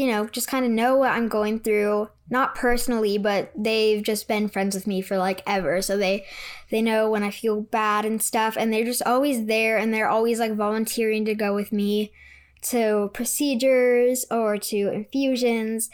you 0.00 0.06
know, 0.06 0.26
just 0.26 0.48
kind 0.48 0.64
of 0.64 0.70
know 0.70 0.96
what 0.96 1.12
I'm 1.12 1.28
going 1.28 1.60
through, 1.60 2.08
not 2.30 2.54
personally, 2.54 3.18
but 3.18 3.52
they've 3.54 4.02
just 4.02 4.26
been 4.26 4.48
friends 4.48 4.74
with 4.74 4.86
me 4.86 5.02
for 5.02 5.18
like 5.18 5.42
ever. 5.46 5.82
So 5.82 5.98
they 5.98 6.24
they 6.70 6.80
know 6.80 7.10
when 7.10 7.22
I 7.22 7.30
feel 7.30 7.60
bad 7.60 8.06
and 8.06 8.22
stuff 8.22 8.56
and 8.56 8.72
they're 8.72 8.82
just 8.82 9.02
always 9.02 9.44
there 9.44 9.76
and 9.76 9.92
they're 9.92 10.08
always 10.08 10.40
like 10.40 10.54
volunteering 10.54 11.26
to 11.26 11.34
go 11.34 11.54
with 11.54 11.70
me 11.70 12.12
to 12.62 13.10
procedures 13.12 14.24
or 14.30 14.56
to 14.56 14.90
infusions. 14.90 15.90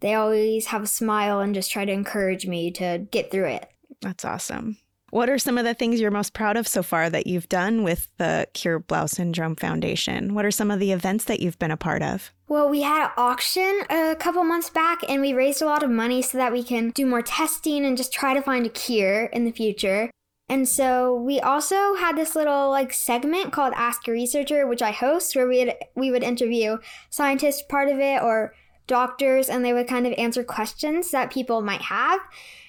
They 0.00 0.14
always 0.14 0.66
have 0.66 0.82
a 0.82 0.88
smile 0.88 1.38
and 1.38 1.54
just 1.54 1.70
try 1.70 1.84
to 1.84 1.92
encourage 1.92 2.48
me 2.48 2.72
to 2.72 3.06
get 3.12 3.30
through 3.30 3.50
it. 3.50 3.70
That's 4.00 4.24
awesome. 4.24 4.78
What 5.14 5.30
are 5.30 5.38
some 5.38 5.58
of 5.58 5.64
the 5.64 5.74
things 5.74 6.00
you're 6.00 6.10
most 6.10 6.32
proud 6.32 6.56
of 6.56 6.66
so 6.66 6.82
far 6.82 7.08
that 7.08 7.28
you've 7.28 7.48
done 7.48 7.84
with 7.84 8.08
the 8.16 8.48
Cure 8.52 8.80
Blau 8.80 9.06
Syndrome 9.06 9.54
Foundation? 9.54 10.34
What 10.34 10.44
are 10.44 10.50
some 10.50 10.72
of 10.72 10.80
the 10.80 10.90
events 10.90 11.26
that 11.26 11.38
you've 11.38 11.56
been 11.60 11.70
a 11.70 11.76
part 11.76 12.02
of? 12.02 12.32
Well, 12.48 12.68
we 12.68 12.82
had 12.82 13.04
an 13.04 13.10
auction 13.16 13.82
a 13.90 14.16
couple 14.16 14.42
months 14.42 14.70
back 14.70 15.08
and 15.08 15.20
we 15.20 15.32
raised 15.32 15.62
a 15.62 15.66
lot 15.66 15.84
of 15.84 15.90
money 15.90 16.20
so 16.20 16.36
that 16.38 16.50
we 16.50 16.64
can 16.64 16.90
do 16.90 17.06
more 17.06 17.22
testing 17.22 17.86
and 17.86 17.96
just 17.96 18.12
try 18.12 18.34
to 18.34 18.42
find 18.42 18.66
a 18.66 18.70
cure 18.70 19.26
in 19.26 19.44
the 19.44 19.52
future. 19.52 20.10
And 20.48 20.68
so 20.68 21.14
we 21.14 21.38
also 21.38 21.94
had 21.94 22.16
this 22.16 22.34
little 22.34 22.70
like 22.70 22.92
segment 22.92 23.52
called 23.52 23.72
Ask 23.76 24.08
a 24.08 24.10
Researcher, 24.10 24.66
which 24.66 24.82
I 24.82 24.90
host, 24.90 25.36
where 25.36 25.46
we 25.46 25.72
we 25.94 26.10
would 26.10 26.24
interview 26.24 26.78
scientists 27.08 27.62
part 27.62 27.88
of 27.88 28.00
it 28.00 28.20
or 28.20 28.52
doctors, 28.88 29.48
and 29.48 29.64
they 29.64 29.72
would 29.72 29.86
kind 29.86 30.08
of 30.08 30.12
answer 30.18 30.42
questions 30.42 31.12
that 31.12 31.30
people 31.30 31.62
might 31.62 31.82
have. 31.82 32.18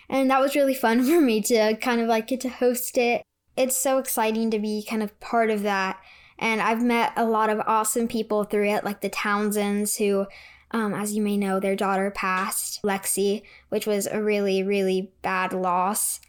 And 0.09 0.29
that 0.29 0.41
was 0.41 0.55
really 0.55 0.73
fun 0.73 1.03
for 1.05 1.21
me 1.21 1.41
to 1.43 1.75
kind 1.77 2.01
of 2.01 2.07
like 2.07 2.27
get 2.27 2.41
to 2.41 2.49
host 2.49 2.97
it. 2.97 3.21
It's 3.57 3.77
so 3.77 3.97
exciting 3.97 4.51
to 4.51 4.59
be 4.59 4.85
kind 4.87 5.01
of 5.01 5.17
part 5.19 5.49
of 5.49 5.63
that. 5.63 5.99
And 6.37 6.61
I've 6.61 6.83
met 6.83 7.13
a 7.15 7.25
lot 7.25 7.49
of 7.49 7.61
awesome 7.65 8.07
people 8.07 8.43
through 8.43 8.69
it, 8.69 8.83
like 8.83 9.01
the 9.01 9.09
Townsends, 9.09 9.97
who, 9.97 10.27
um, 10.71 10.93
as 10.93 11.13
you 11.15 11.21
may 11.21 11.37
know, 11.37 11.59
their 11.59 11.77
daughter 11.77 12.11
passed, 12.11 12.81
Lexi, 12.83 13.43
which 13.69 13.87
was 13.87 14.05
a 14.07 14.21
really, 14.21 14.61
really 14.61 15.13
bad 15.21 15.53
loss. 15.53 16.19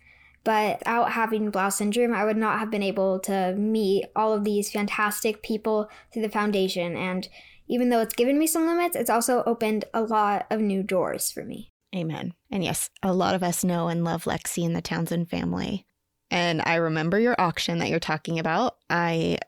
But 0.45 0.79
without 0.79 1.13
having 1.13 1.51
Blau 1.51 1.71
syndrome, 1.71 2.15
I 2.15 2.25
would 2.25 2.37
not 2.37 2.61
have 2.61 2.71
been 2.71 2.85
able 2.85 3.19
to 3.21 3.57
meet 3.57 4.05
all 4.15 4.33
of 4.33 4.45
these 4.45 4.71
fantastic 4.71 5.43
people 5.43 5.91
through 6.13 6.23
the 6.23 6.29
foundation. 6.29 6.97
And 6.97 7.29
even 7.67 7.89
though 7.89 8.01
it's 8.01 8.15
given 8.15 8.39
me 8.39 8.47
some 8.47 8.65
limits, 8.65 8.95
it's 8.95 9.11
also 9.11 9.43
opened 9.45 9.87
a 9.93 10.03
lot 10.03 10.47
of 10.49 10.61
new 10.61 10.85
doors 10.85 11.33
for 11.33 11.45
me. 11.45 11.73
Amen. 11.97 12.35
And 12.51 12.63
yes, 12.63 12.91
a 13.03 13.15
lot 13.15 13.35
of 13.35 13.43
us 13.43 13.65
know 13.65 13.89
and 13.89 14.05
love 14.05 14.25
Lexi 14.25 14.67
and 14.67 14.77
the 14.77 14.83
Townsend 14.83 15.31
family. 15.31 15.87
And 16.31 16.61
I 16.67 16.75
remember 16.75 17.19
your 17.19 17.41
auction 17.41 17.79
that 17.79 17.89
you're 17.89 17.99
talking 17.99 18.39
about. 18.39 18.77
I 18.91 19.39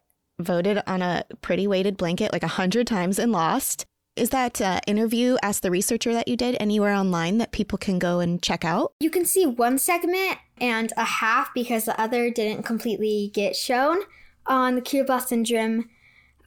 voted 0.40 0.80
on 0.86 1.02
a 1.02 1.24
pretty 1.42 1.66
weighted 1.66 1.96
blanket 1.96 2.32
like 2.32 2.42
a 2.42 2.48
hundred 2.48 2.86
times 2.86 3.18
and 3.18 3.32
lost. 3.32 3.84
Is 4.16 4.30
that 4.30 4.60
uh, 4.60 4.80
interview 4.86 5.36
Ask 5.42 5.62
the 5.62 5.70
Researcher 5.70 6.12
that 6.12 6.26
you 6.26 6.36
did 6.36 6.56
anywhere 6.58 6.94
online 6.94 7.38
that 7.38 7.52
people 7.52 7.78
can 7.78 7.98
go 7.98 8.18
and 8.18 8.42
check 8.42 8.64
out? 8.64 8.92
You 8.98 9.10
can 9.10 9.24
see 9.24 9.46
one 9.46 9.78
segment 9.78 10.38
and 10.60 10.92
a 10.96 11.04
half 11.04 11.52
because 11.54 11.84
the 11.84 12.00
other 12.00 12.30
didn't 12.30 12.64
completely 12.64 13.30
get 13.32 13.54
shown 13.54 14.00
on 14.46 14.74
the 14.74 14.80
Cure 14.80 15.06
Syndrome 15.20 15.88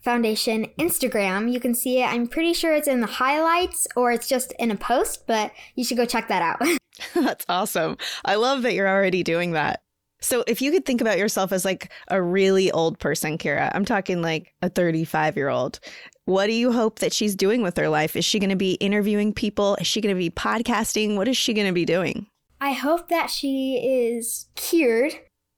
Foundation 0.01 0.67
Instagram. 0.79 1.51
You 1.51 1.59
can 1.59 1.73
see 1.73 2.01
it. 2.01 2.05
I'm 2.05 2.27
pretty 2.27 2.53
sure 2.53 2.73
it's 2.73 2.87
in 2.87 3.01
the 3.01 3.07
highlights 3.07 3.87
or 3.95 4.11
it's 4.11 4.27
just 4.27 4.53
in 4.59 4.71
a 4.71 4.75
post, 4.75 5.27
but 5.27 5.51
you 5.75 5.83
should 5.83 5.97
go 5.97 6.05
check 6.05 6.27
that 6.27 6.41
out. 6.41 6.61
That's 7.13 7.45
awesome. 7.49 7.97
I 8.25 8.35
love 8.35 8.63
that 8.63 8.73
you're 8.73 8.87
already 8.87 9.23
doing 9.23 9.51
that. 9.51 9.81
So, 10.23 10.43
if 10.45 10.61
you 10.61 10.71
could 10.71 10.85
think 10.85 11.01
about 11.01 11.17
yourself 11.17 11.51
as 11.51 11.65
like 11.65 11.91
a 12.09 12.21
really 12.21 12.71
old 12.71 12.99
person, 12.99 13.39
Kira, 13.39 13.71
I'm 13.73 13.85
talking 13.85 14.21
like 14.21 14.53
a 14.61 14.69
35 14.69 15.35
year 15.35 15.49
old. 15.49 15.79
What 16.25 16.45
do 16.45 16.53
you 16.53 16.71
hope 16.71 16.99
that 16.99 17.11
she's 17.11 17.35
doing 17.35 17.63
with 17.63 17.75
her 17.77 17.89
life? 17.89 18.15
Is 18.15 18.23
she 18.23 18.37
going 18.37 18.51
to 18.51 18.55
be 18.55 18.73
interviewing 18.73 19.33
people? 19.33 19.75
Is 19.75 19.87
she 19.87 19.99
going 19.99 20.13
to 20.13 20.19
be 20.19 20.29
podcasting? 20.29 21.15
What 21.15 21.27
is 21.27 21.37
she 21.37 21.53
going 21.53 21.67
to 21.67 21.73
be 21.73 21.85
doing? 21.85 22.27
I 22.59 22.73
hope 22.73 23.09
that 23.09 23.31
she 23.31 23.77
is 23.83 24.47
cured 24.55 25.15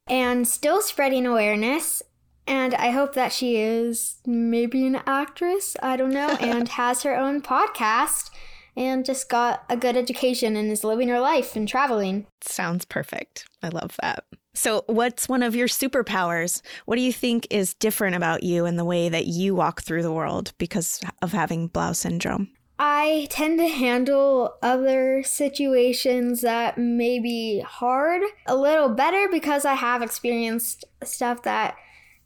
and 0.08 0.48
still 0.48 0.82
spreading 0.82 1.26
awareness 1.26 2.02
and 2.48 2.74
I 2.74 2.92
hope 2.92 3.14
that 3.14 3.32
she 3.32 3.58
is 3.58 4.18
maybe 4.26 4.86
an 4.86 5.02
actress, 5.08 5.76
I 5.82 5.96
don't 5.98 6.14
know, 6.14 6.30
and 6.40 6.68
has 6.70 7.04
her 7.04 7.16
own 7.16 7.42
podcast 7.42 8.30
and 8.76 9.06
just 9.06 9.30
got 9.30 9.64
a 9.70 9.78
good 9.78 9.96
education 9.96 10.56
and 10.56 10.72
is 10.72 10.84
living 10.84 11.08
her 11.10 11.20
life 11.20 11.56
and 11.56 11.68
traveling. 11.68 12.26
Sounds 12.42 12.86
perfect. 12.86 13.46
I 13.62 13.70
love 13.70 13.96
that. 14.02 14.26
So, 14.56 14.84
what's 14.86 15.28
one 15.28 15.42
of 15.42 15.56
your 15.56 15.68
superpowers? 15.68 16.62
What 16.86 16.96
do 16.96 17.02
you 17.02 17.14
think 17.14 17.48
is 17.50 17.74
different 17.74 18.16
about 18.16 18.44
you 18.44 18.66
and 18.66 18.78
the 18.78 18.86
way 18.86 19.10
that 19.10 19.26
you 19.26 19.56
walk 19.56 19.82
through 19.82 20.04
the 20.04 20.12
world 20.12 20.54
because 20.60 21.00
of 21.24 21.32
having 21.32 21.68
Blau 21.68 21.94
syndrome? 21.94 22.50
I 22.78 23.28
tend 23.30 23.60
to 23.60 23.68
handle 23.68 24.56
other 24.62 25.24
situations 25.24 26.42
that 26.42 26.78
may 26.78 27.20
be 27.20 27.62
hard 27.62 28.22
a 28.46 28.56
little 28.56 28.90
better 28.90 29.28
because 29.30 29.66
I 29.66 29.74
have 29.76 30.02
experienced 30.02 30.86
stuff 31.04 31.44
that 31.44 31.76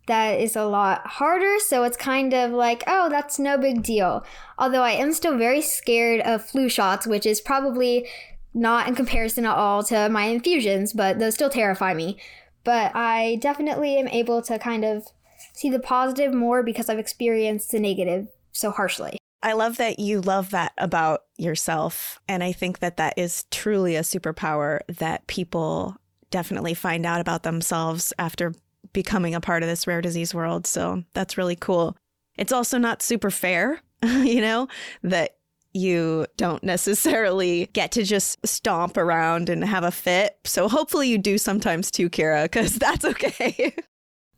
that 0.07 0.39
is 0.39 0.55
a 0.55 0.65
lot 0.65 1.05
harder. 1.05 1.59
So 1.59 1.83
it's 1.83 1.97
kind 1.97 2.33
of 2.33 2.51
like, 2.51 2.83
oh, 2.87 3.09
that's 3.09 3.39
no 3.39 3.57
big 3.57 3.83
deal. 3.83 4.25
Although 4.57 4.81
I 4.81 4.91
am 4.91 5.13
still 5.13 5.37
very 5.37 5.61
scared 5.61 6.21
of 6.21 6.45
flu 6.45 6.69
shots, 6.69 7.05
which 7.05 7.25
is 7.25 7.39
probably 7.39 8.07
not 8.53 8.87
in 8.87 8.95
comparison 8.95 9.45
at 9.45 9.55
all 9.55 9.83
to 9.83 10.09
my 10.09 10.25
infusions, 10.25 10.93
but 10.93 11.19
those 11.19 11.35
still 11.35 11.49
terrify 11.49 11.93
me. 11.93 12.17
But 12.63 12.95
I 12.95 13.37
definitely 13.41 13.97
am 13.97 14.07
able 14.07 14.41
to 14.43 14.57
kind 14.57 14.83
of 14.83 15.07
see 15.53 15.69
the 15.69 15.79
positive 15.79 16.33
more 16.33 16.63
because 16.63 16.89
I've 16.89 16.99
experienced 16.99 17.71
the 17.71 17.79
negative 17.79 18.27
so 18.51 18.71
harshly. 18.71 19.17
I 19.43 19.53
love 19.53 19.77
that 19.77 19.99
you 19.99 20.19
love 20.19 20.49
that 20.49 20.73
about 20.77 21.21
yourself. 21.37 22.19
And 22.27 22.43
I 22.43 22.51
think 22.51 22.79
that 22.79 22.97
that 22.97 23.13
is 23.17 23.45
truly 23.51 23.95
a 23.95 24.01
superpower 24.01 24.79
that 24.87 25.27
people 25.27 25.95
definitely 26.31 26.73
find 26.73 27.05
out 27.05 27.21
about 27.21 27.43
themselves 27.43 28.11
after 28.17 28.53
becoming 28.93 29.35
a 29.35 29.41
part 29.41 29.63
of 29.63 29.69
this 29.69 29.87
rare 29.87 30.01
disease 30.01 30.33
world. 30.33 30.67
So 30.67 31.03
that's 31.13 31.37
really 31.37 31.55
cool. 31.55 31.95
It's 32.37 32.51
also 32.51 32.77
not 32.77 33.01
super 33.01 33.31
fair, 33.31 33.81
you 34.03 34.41
know, 34.41 34.67
that 35.03 35.37
you 35.73 36.25
don't 36.37 36.63
necessarily 36.63 37.69
get 37.73 37.91
to 37.93 38.03
just 38.03 38.45
stomp 38.45 38.97
around 38.97 39.49
and 39.49 39.63
have 39.63 39.83
a 39.83 39.91
fit. 39.91 40.37
So 40.45 40.67
hopefully 40.67 41.09
you 41.09 41.17
do 41.17 41.37
sometimes 41.37 41.91
too, 41.91 42.09
Kira, 42.09 42.43
because 42.43 42.75
that's 42.79 43.05
okay. 43.05 43.75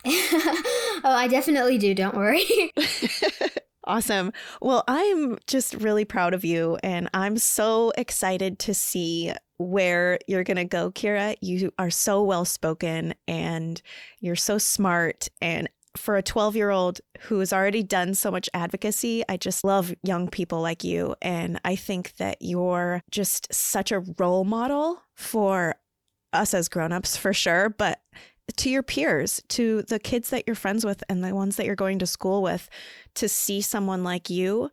oh, 0.06 1.01
I 1.03 1.27
definitely 1.27 1.77
do. 1.77 1.94
Don't 1.94 2.15
worry. 2.15 2.46
Awesome. 3.89 4.31
Well, 4.62 4.84
I'm 4.88 5.38
just 5.48 5.74
really 5.75 6.05
proud 6.05 6.34
of 6.34 6.46
you, 6.46 6.77
and 6.84 7.10
I'm 7.13 7.38
so 7.38 7.91
excited 7.98 8.60
to 8.60 8.74
see 8.74 9.34
where 9.58 10.19
you're 10.27 10.46
going 10.46 10.58
to 10.58 10.65
go, 10.65 10.91
Kira. 10.91 11.36
You 11.41 11.72
are 11.77 11.89
so 11.89 12.24
well 12.24 12.46
spoken 12.46 13.13
and 13.27 13.81
you're 14.22 14.38
so 14.38 14.58
smart. 14.58 15.27
And 15.41 15.69
for 15.98 16.15
a 16.15 16.24
12 16.24 16.55
year 16.55 16.69
old 16.69 17.01
who 17.22 17.39
has 17.39 17.51
already 17.51 17.84
done 17.84 18.13
so 18.13 18.31
much 18.31 18.50
advocacy, 18.53 19.24
I 19.27 19.36
just 19.36 19.65
love 19.65 19.93
young 20.01 20.29
people 20.29 20.62
like 20.62 20.84
you. 20.84 21.15
And 21.22 21.60
I 21.65 21.75
think 21.75 22.15
that 22.17 22.38
you're 22.39 23.03
just 23.12 23.53
such 23.53 23.91
a 23.91 24.03
role 24.17 24.46
model 24.46 25.01
for 25.15 25.75
us 26.31 26.53
as 26.53 26.69
grown-ups 26.69 27.17
for 27.17 27.34
sure, 27.34 27.69
but 27.69 28.00
to 28.58 28.70
your 28.70 28.84
peers, 28.84 29.41
to 29.50 29.84
the 29.84 30.00
kids 30.00 30.29
that 30.29 30.44
you're 30.48 30.56
friends 30.56 30.86
with 30.86 31.03
and 31.10 31.24
the 31.24 31.36
ones 31.36 31.56
that 31.56 31.65
you're 31.65 31.75
going 31.75 32.00
to 32.00 32.08
school 32.08 32.41
with, 32.41 32.70
to 33.15 33.29
see 33.29 33.62
someone 33.62 34.03
like 34.03 34.29
you 34.29 34.70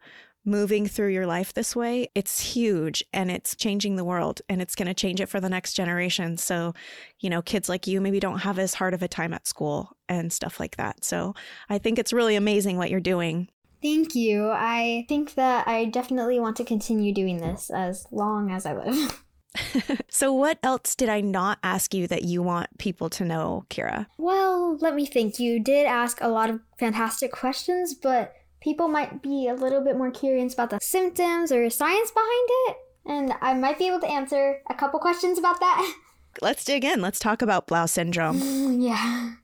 moving 0.47 0.87
through 0.87 1.09
your 1.09 1.27
life 1.27 1.53
this 1.53 1.75
way, 1.75 2.09
it's 2.15 2.41
huge 2.41 3.05
and 3.13 3.31
it's 3.31 3.57
changing 3.57 3.97
the 3.97 4.05
world 4.05 4.41
and 4.49 4.63
it's 4.63 4.77
going 4.77 4.87
to 4.87 4.95
change 4.95 5.21
it 5.21 5.29
for 5.29 5.41
the 5.41 5.49
next 5.49 5.75
generation. 5.75 6.37
So, 6.37 6.73
you 7.19 7.29
know, 7.29 7.43
kids 7.43 7.69
like 7.69 7.87
you 7.87 8.01
maybe 8.01 8.21
don't 8.21 8.39
have 8.39 8.59
as 8.59 8.75
hard 8.75 8.95
of 8.95 9.03
a 9.03 9.09
time 9.09 9.35
at 9.35 9.47
school 9.47 9.91
and 10.09 10.33
stuff 10.33 10.61
like 10.61 10.77
that. 10.77 11.05
So, 11.05 11.35
I 11.69 11.79
think 11.79 11.99
it's 11.99 12.13
really 12.13 12.37
amazing 12.37 12.79
what 12.79 12.91
you're 12.91 13.01
doing. 13.01 13.49
Thank 13.83 14.15
you. 14.15 14.51
I 14.51 15.05
think 15.09 15.35
that 15.35 15.69
I 15.69 15.87
definitely 15.87 16.41
want 16.41 16.57
to 16.57 16.65
continue 16.65 17.13
doing 17.13 17.39
this 17.39 17.71
as 17.71 18.07
long 18.11 18.51
as 18.51 18.65
I 18.65 18.75
live. 18.75 19.23
so, 20.09 20.33
what 20.33 20.59
else 20.63 20.95
did 20.95 21.09
I 21.09 21.21
not 21.21 21.59
ask 21.63 21.95
you 21.95 22.07
that 22.09 22.25
you 22.25 22.43
want 22.43 22.79
people 22.79 23.09
to 23.11 23.25
know, 23.25 23.65
Kira? 23.71 24.07
Well, 24.19 24.77
let 24.79 24.95
me 24.95 25.07
think. 25.07 25.39
You 25.39 25.61
did 25.61 25.87
ask 25.87 26.19
a 26.21 26.29
lot 26.29 26.51
of 26.51 26.61
fantastic 26.79 27.33
questions, 27.33 27.95
but 27.95 28.35
people 28.61 28.89
might 28.89 29.23
be 29.23 29.49
a 29.49 29.55
little 29.55 29.83
bit 29.83 29.97
more 29.97 30.11
curious 30.11 30.55
about 30.55 30.71
the 30.71 30.79
symptoms 30.83 31.53
or 31.53 31.69
science 31.71 32.11
behind 32.11 32.49
it. 32.69 32.77
And 33.07 33.35
I 33.41 33.55
might 33.55 33.79
be 33.79 33.87
able 33.87 34.01
to 34.01 34.09
answer 34.09 34.59
a 34.69 34.75
couple 34.75 34.99
questions 34.99 35.39
about 35.39 35.61
that. 35.61 35.95
Let's 36.43 36.65
dig 36.65 36.85
in. 36.85 37.01
Let's 37.01 37.19
talk 37.19 37.41
about 37.41 37.67
Blau 37.67 37.87
syndrome. 37.87 38.41
yeah. 38.81 39.35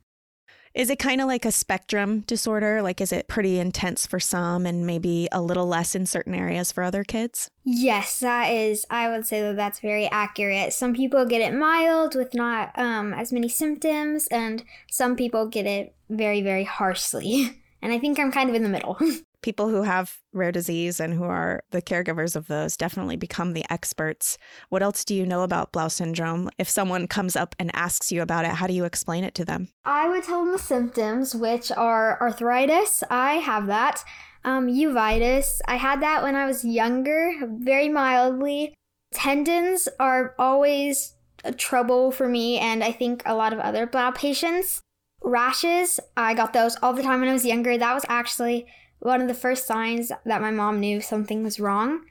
Is 0.75 0.89
it 0.89 0.99
kind 0.99 1.21
of 1.21 1.27
like 1.27 1.45
a 1.45 1.53
spectrum 1.53 2.21
disorder? 2.21 2.81
Like, 2.81 3.01
is 3.01 3.13
it 3.13 3.29
pretty 3.29 3.59
intense 3.59 4.07
for 4.07 4.19
some 4.19 4.65
and 4.65 4.87
maybe 4.87 5.29
a 5.31 5.43
little 5.43 5.67
less 5.67 5.95
in 5.95 6.07
certain 6.07 6.35
areas 6.35 6.73
for 6.73 6.83
other 6.83 7.05
kids? 7.05 7.51
Yes, 7.65 8.21
that 8.21 8.47
is. 8.47 8.87
I 8.89 9.09
would 9.09 9.27
say 9.27 9.43
that 9.43 9.57
that's 9.57 9.81
very 9.81 10.07
accurate. 10.07 10.73
Some 10.73 10.95
people 10.95 11.27
get 11.27 11.43
it 11.43 11.55
mild 11.55 12.15
with 12.15 12.33
not 12.33 12.77
um, 12.79 13.13
as 13.13 13.33
many 13.33 13.49
symptoms, 13.49 14.27
and 14.29 14.65
some 14.91 15.15
people 15.15 15.47
get 15.47 15.67
it 15.67 15.95
very, 16.09 16.41
very 16.41 16.65
harshly. 16.65 17.59
And 17.83 17.93
I 17.93 17.99
think 17.99 18.19
I'm 18.19 18.31
kind 18.31 18.49
of 18.49 18.55
in 18.55 18.63
the 18.63 18.69
middle. 18.69 18.97
People 19.43 19.69
who 19.69 19.83
have 19.83 20.19
rare 20.33 20.53
disease 20.53 21.01
and 21.01 21.13
who 21.13 21.25
are 21.25 21.65
the 21.73 21.83
caregivers 21.83 22.37
of 22.37 22.47
those 22.47 22.77
definitely 22.77 23.17
become 23.17 23.55
the 23.55 23.65
experts. 23.71 24.39
What 24.69 24.85
else 24.85 25.05
do 25.05 25.17
you 25.17 25.27
know 25.27 25.43
about 25.43 25.73
Blau 25.73 25.89
syndrome? 25.89 26.49
If 26.59 26.69
someone 26.71 27.09
comes 27.09 27.35
up 27.35 27.57
and 27.59 27.75
asks 27.75 28.13
you 28.13 28.23
about 28.23 28.45
it, 28.45 28.53
how 28.53 28.69
do 28.69 28.73
you 28.73 28.85
explain 28.85 29.25
it 29.25 29.35
to 29.35 29.45
them? 29.45 29.69
I 29.85 30.09
would 30.09 30.23
tell 30.23 30.45
them 30.45 30.53
the 30.53 30.61
symptoms, 30.61 31.35
which 31.35 31.73
are 31.73 32.21
arthritis. 32.21 33.03
I 33.11 33.35
have 33.35 33.67
that. 33.67 34.05
Um, 34.45 34.69
uveitis. 34.69 35.61
I 35.67 35.77
had 35.77 36.01
that 36.03 36.23
when 36.23 36.37
I 36.37 36.47
was 36.47 36.65
younger, 36.65 37.33
very 37.45 37.89
mildly. 37.89 38.75
Tendons 39.13 39.89
are 39.99 40.35
always 40.39 41.15
a 41.45 41.53
trouble 41.53 42.13
for 42.13 42.29
me, 42.29 42.59
and 42.59 42.85
I 42.85 42.93
think 42.93 43.23
a 43.27 43.35
lot 43.35 43.53
of 43.53 43.59
other 43.59 43.87
Blau 43.87 44.13
patients. 44.13 44.81
Rashes, 45.23 46.01
I 46.17 46.35
got 46.35 46.53
those 46.53 46.77
all 46.83 46.93
the 46.93 47.03
time 47.03 47.21
when 47.21 47.29
I 47.29 47.33
was 47.33 47.45
younger. 47.45 47.79
That 47.79 47.95
was 47.95 48.05
actually 48.09 48.67
one 48.99 49.21
of 49.21 49.29
the 49.29 49.35
first 49.35 49.67
signs 49.67 50.13
that 50.25 50.41
my 50.41 50.51
mom 50.51 50.81
knew 50.81 51.01
something 51.01 51.43
was 51.43 51.61
wrong. 51.61 52.05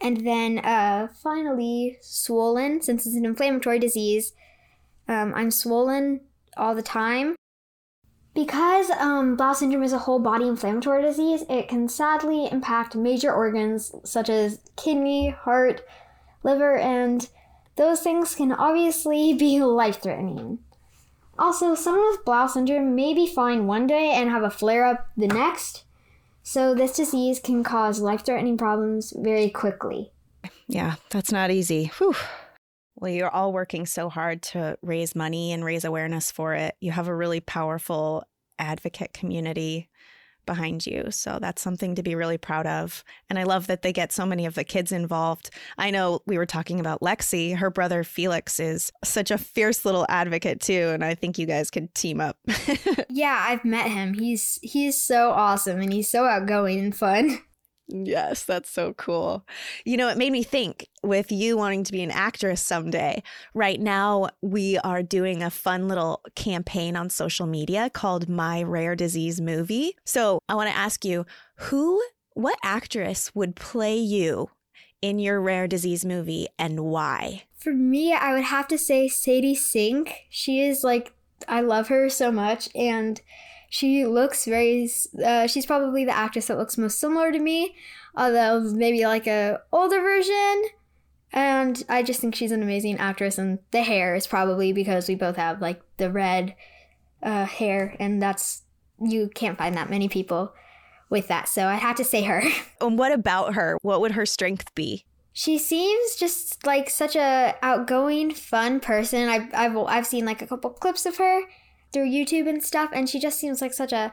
And 0.00 0.26
then 0.26 0.58
uh, 0.60 1.08
finally, 1.22 1.98
swollen, 2.00 2.82
since 2.82 3.06
it's 3.06 3.16
an 3.16 3.24
inflammatory 3.24 3.78
disease. 3.78 4.32
Um, 5.08 5.32
I'm 5.34 5.50
swollen 5.50 6.20
all 6.56 6.74
the 6.74 6.82
time. 6.82 7.34
Because 8.34 8.90
um, 8.90 9.36
Blau 9.36 9.52
syndrome 9.52 9.82
is 9.82 9.92
a 9.92 9.98
whole 9.98 10.20
body 10.20 10.46
inflammatory 10.46 11.02
disease, 11.02 11.42
it 11.50 11.68
can 11.68 11.88
sadly 11.88 12.46
impact 12.52 12.94
major 12.94 13.32
organs 13.32 13.92
such 14.04 14.28
as 14.28 14.60
kidney, 14.76 15.30
heart, 15.30 15.82
liver, 16.44 16.76
and 16.76 17.28
those 17.74 18.00
things 18.00 18.36
can 18.36 18.52
obviously 18.52 19.34
be 19.38 19.60
life 19.60 20.00
threatening. 20.00 20.60
Also, 21.38 21.74
someone 21.74 22.08
with 22.10 22.24
Blau 22.24 22.46
syndrome 22.46 22.94
may 22.94 23.14
be 23.14 23.26
fine 23.26 23.66
one 23.66 23.86
day 23.86 24.10
and 24.10 24.28
have 24.28 24.42
a 24.42 24.50
flare 24.50 24.84
up 24.84 25.08
the 25.16 25.28
next. 25.28 25.84
So, 26.42 26.74
this 26.74 26.96
disease 26.96 27.38
can 27.40 27.62
cause 27.62 28.00
life 28.00 28.24
threatening 28.24 28.56
problems 28.56 29.12
very 29.16 29.50
quickly. 29.50 30.12
Yeah, 30.66 30.96
that's 31.10 31.30
not 31.30 31.50
easy. 31.50 31.92
Whew. 31.98 32.14
Well, 32.96 33.12
you're 33.12 33.30
all 33.30 33.52
working 33.52 33.86
so 33.86 34.08
hard 34.08 34.42
to 34.42 34.76
raise 34.82 35.14
money 35.14 35.52
and 35.52 35.64
raise 35.64 35.84
awareness 35.84 36.32
for 36.32 36.54
it. 36.54 36.74
You 36.80 36.90
have 36.90 37.06
a 37.06 37.14
really 37.14 37.40
powerful 37.40 38.24
advocate 38.58 39.12
community 39.12 39.88
behind 40.48 40.86
you. 40.86 41.10
So 41.10 41.38
that's 41.40 41.60
something 41.60 41.94
to 41.94 42.02
be 42.02 42.14
really 42.14 42.38
proud 42.38 42.66
of. 42.66 43.04
And 43.28 43.38
I 43.38 43.44
love 43.44 43.68
that 43.68 43.82
they 43.82 43.92
get 43.92 44.10
so 44.10 44.24
many 44.24 44.46
of 44.46 44.54
the 44.54 44.64
kids 44.64 44.90
involved. 44.90 45.50
I 45.76 45.90
know 45.90 46.22
we 46.26 46.38
were 46.38 46.46
talking 46.46 46.80
about 46.80 47.02
Lexi. 47.02 47.54
Her 47.54 47.70
brother 47.70 48.02
Felix 48.02 48.58
is 48.58 48.90
such 49.04 49.30
a 49.30 49.38
fierce 49.38 49.84
little 49.84 50.06
advocate 50.08 50.60
too, 50.60 50.90
and 50.94 51.04
I 51.04 51.14
think 51.14 51.38
you 51.38 51.46
guys 51.46 51.70
could 51.70 51.94
team 51.94 52.20
up. 52.20 52.38
yeah, 53.10 53.44
I've 53.46 53.64
met 53.64 53.90
him. 53.90 54.14
He's 54.14 54.58
he's 54.62 55.00
so 55.00 55.30
awesome 55.30 55.80
and 55.80 55.92
he's 55.92 56.08
so 56.08 56.24
outgoing 56.24 56.78
and 56.80 56.96
fun. 56.96 57.42
Yes, 57.88 58.44
that's 58.44 58.70
so 58.70 58.92
cool. 58.94 59.46
You 59.84 59.96
know, 59.96 60.08
it 60.08 60.18
made 60.18 60.32
me 60.32 60.42
think 60.42 60.88
with 61.02 61.32
you 61.32 61.56
wanting 61.56 61.84
to 61.84 61.92
be 61.92 62.02
an 62.02 62.10
actress 62.10 62.60
someday. 62.60 63.22
Right 63.54 63.80
now, 63.80 64.28
we 64.42 64.76
are 64.78 65.02
doing 65.02 65.42
a 65.42 65.50
fun 65.50 65.88
little 65.88 66.20
campaign 66.34 66.96
on 66.96 67.08
social 67.08 67.46
media 67.46 67.88
called 67.88 68.28
My 68.28 68.62
Rare 68.62 68.94
Disease 68.94 69.40
Movie. 69.40 69.96
So 70.04 70.38
I 70.48 70.54
want 70.54 70.68
to 70.70 70.76
ask 70.76 71.04
you 71.04 71.24
who, 71.56 72.02
what 72.34 72.58
actress 72.62 73.34
would 73.34 73.56
play 73.56 73.96
you 73.96 74.50
in 75.00 75.18
your 75.18 75.40
rare 75.40 75.66
disease 75.66 76.04
movie 76.04 76.48
and 76.58 76.80
why? 76.80 77.44
For 77.56 77.72
me, 77.72 78.12
I 78.12 78.34
would 78.34 78.44
have 78.44 78.68
to 78.68 78.78
say 78.78 79.08
Sadie 79.08 79.54
Sink. 79.54 80.26
She 80.28 80.60
is 80.60 80.84
like, 80.84 81.14
I 81.48 81.60
love 81.62 81.88
her 81.88 82.08
so 82.08 82.30
much. 82.30 82.68
And 82.74 83.20
she 83.68 84.06
looks 84.06 84.44
very. 84.44 84.90
Uh, 85.22 85.46
she's 85.46 85.66
probably 85.66 86.04
the 86.04 86.16
actress 86.16 86.46
that 86.46 86.58
looks 86.58 86.78
most 86.78 86.98
similar 86.98 87.30
to 87.30 87.38
me, 87.38 87.76
although 88.16 88.60
maybe 88.60 89.04
like 89.04 89.26
a 89.26 89.60
older 89.72 90.00
version. 90.00 90.64
And 91.32 91.84
I 91.88 92.02
just 92.02 92.20
think 92.20 92.34
she's 92.34 92.52
an 92.52 92.62
amazing 92.62 92.96
actress, 92.96 93.36
and 93.36 93.58
the 93.70 93.82
hair 93.82 94.14
is 94.14 94.26
probably 94.26 94.72
because 94.72 95.08
we 95.08 95.14
both 95.14 95.36
have 95.36 95.60
like 95.60 95.82
the 95.98 96.10
red 96.10 96.54
uh, 97.22 97.44
hair, 97.44 97.94
and 98.00 98.22
that's 98.22 98.62
you 99.00 99.30
can't 99.34 99.58
find 99.58 99.76
that 99.76 99.90
many 99.90 100.08
people 100.08 100.52
with 101.10 101.28
that. 101.28 101.48
So 101.48 101.66
I 101.66 101.74
had 101.74 101.96
to 101.98 102.04
say 102.04 102.22
her. 102.22 102.42
And 102.80 102.96
what 102.98 103.12
about 103.12 103.54
her? 103.54 103.76
What 103.82 104.00
would 104.00 104.12
her 104.12 104.24
strength 104.24 104.72
be? 104.74 105.04
She 105.32 105.58
seems 105.58 106.16
just 106.16 106.64
like 106.64 106.88
such 106.88 107.16
a 107.16 107.54
outgoing, 107.60 108.32
fun 108.32 108.80
person. 108.80 109.28
I've 109.28 109.52
I've 109.52 109.76
I've 109.76 110.06
seen 110.06 110.24
like 110.24 110.42
a 110.42 110.46
couple 110.46 110.70
clips 110.70 111.06
of 111.06 111.16
her, 111.18 111.42
through 111.92 112.10
YouTube 112.10 112.48
and 112.48 112.62
stuff, 112.62 112.90
and 112.92 113.08
she 113.08 113.18
just 113.18 113.38
seems 113.38 113.60
like 113.60 113.72
such 113.72 113.92
a 113.92 114.12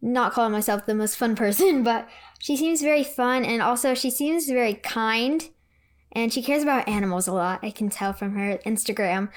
not 0.00 0.32
calling 0.32 0.52
myself 0.52 0.86
the 0.86 0.94
most 0.94 1.16
fun 1.16 1.34
person, 1.44 1.82
but 1.82 2.08
she 2.38 2.56
seems 2.56 2.82
very 2.82 3.04
fun 3.04 3.44
and 3.44 3.60
also 3.62 3.94
she 3.94 4.10
seems 4.10 4.48
very 4.48 4.74
kind 4.74 5.50
and 6.12 6.32
she 6.32 6.42
cares 6.42 6.62
about 6.62 6.88
animals 6.88 7.26
a 7.26 7.32
lot. 7.32 7.60
I 7.62 7.70
can 7.70 7.90
tell 7.90 8.12
from 8.12 8.36
her 8.36 8.58
Instagram. 8.64 9.30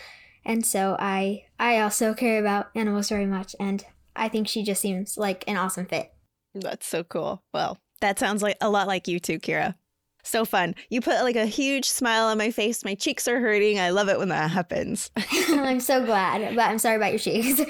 And 0.45 0.65
so 0.65 0.95
I 0.99 1.45
I 1.60 1.79
also 1.79 2.13
care 2.13 2.39
about 2.39 2.69
animals 2.75 3.10
very 3.10 3.25
much 3.25 3.55
and 3.60 3.86
I 4.15 4.29
think 4.29 4.47
she 4.47 4.63
just 4.63 4.81
seems 4.81 5.17
like 5.17 5.43
an 5.47 5.57
awesome 5.57 5.86
fit. 5.86 6.12
That's 6.53 6.86
so 6.86 7.03
cool. 7.03 7.43
Well, 7.53 7.77
that 8.01 8.19
sounds 8.19 8.41
like 8.41 8.57
a 8.62 8.69
lot 8.69 8.88
like 8.88 9.07
you 9.07 9.19
too, 9.19 9.39
Kira. 9.39 9.75
So 10.23 10.45
fun. 10.45 10.75
You 10.89 11.01
put 11.01 11.23
like 11.23 11.36
a 11.36 11.45
huge 11.45 11.86
smile 11.86 12.25
on 12.25 12.38
my 12.38 12.51
face. 12.51 12.86
My 12.86 12.95
cheeks 12.95 13.27
are 13.27 13.39
hurting. 13.39 13.79
I 13.79 13.89
love 13.89 14.10
it 14.10 14.17
when 14.19 14.29
that 14.29 14.51
happens. 14.51 15.12
I'm 15.49 15.79
so 15.79 16.05
glad, 16.05 16.55
but 16.55 16.69
I'm 16.69 16.79
sorry 16.79 16.95
about 16.95 17.12
your 17.12 17.19
cheeks. 17.19 17.62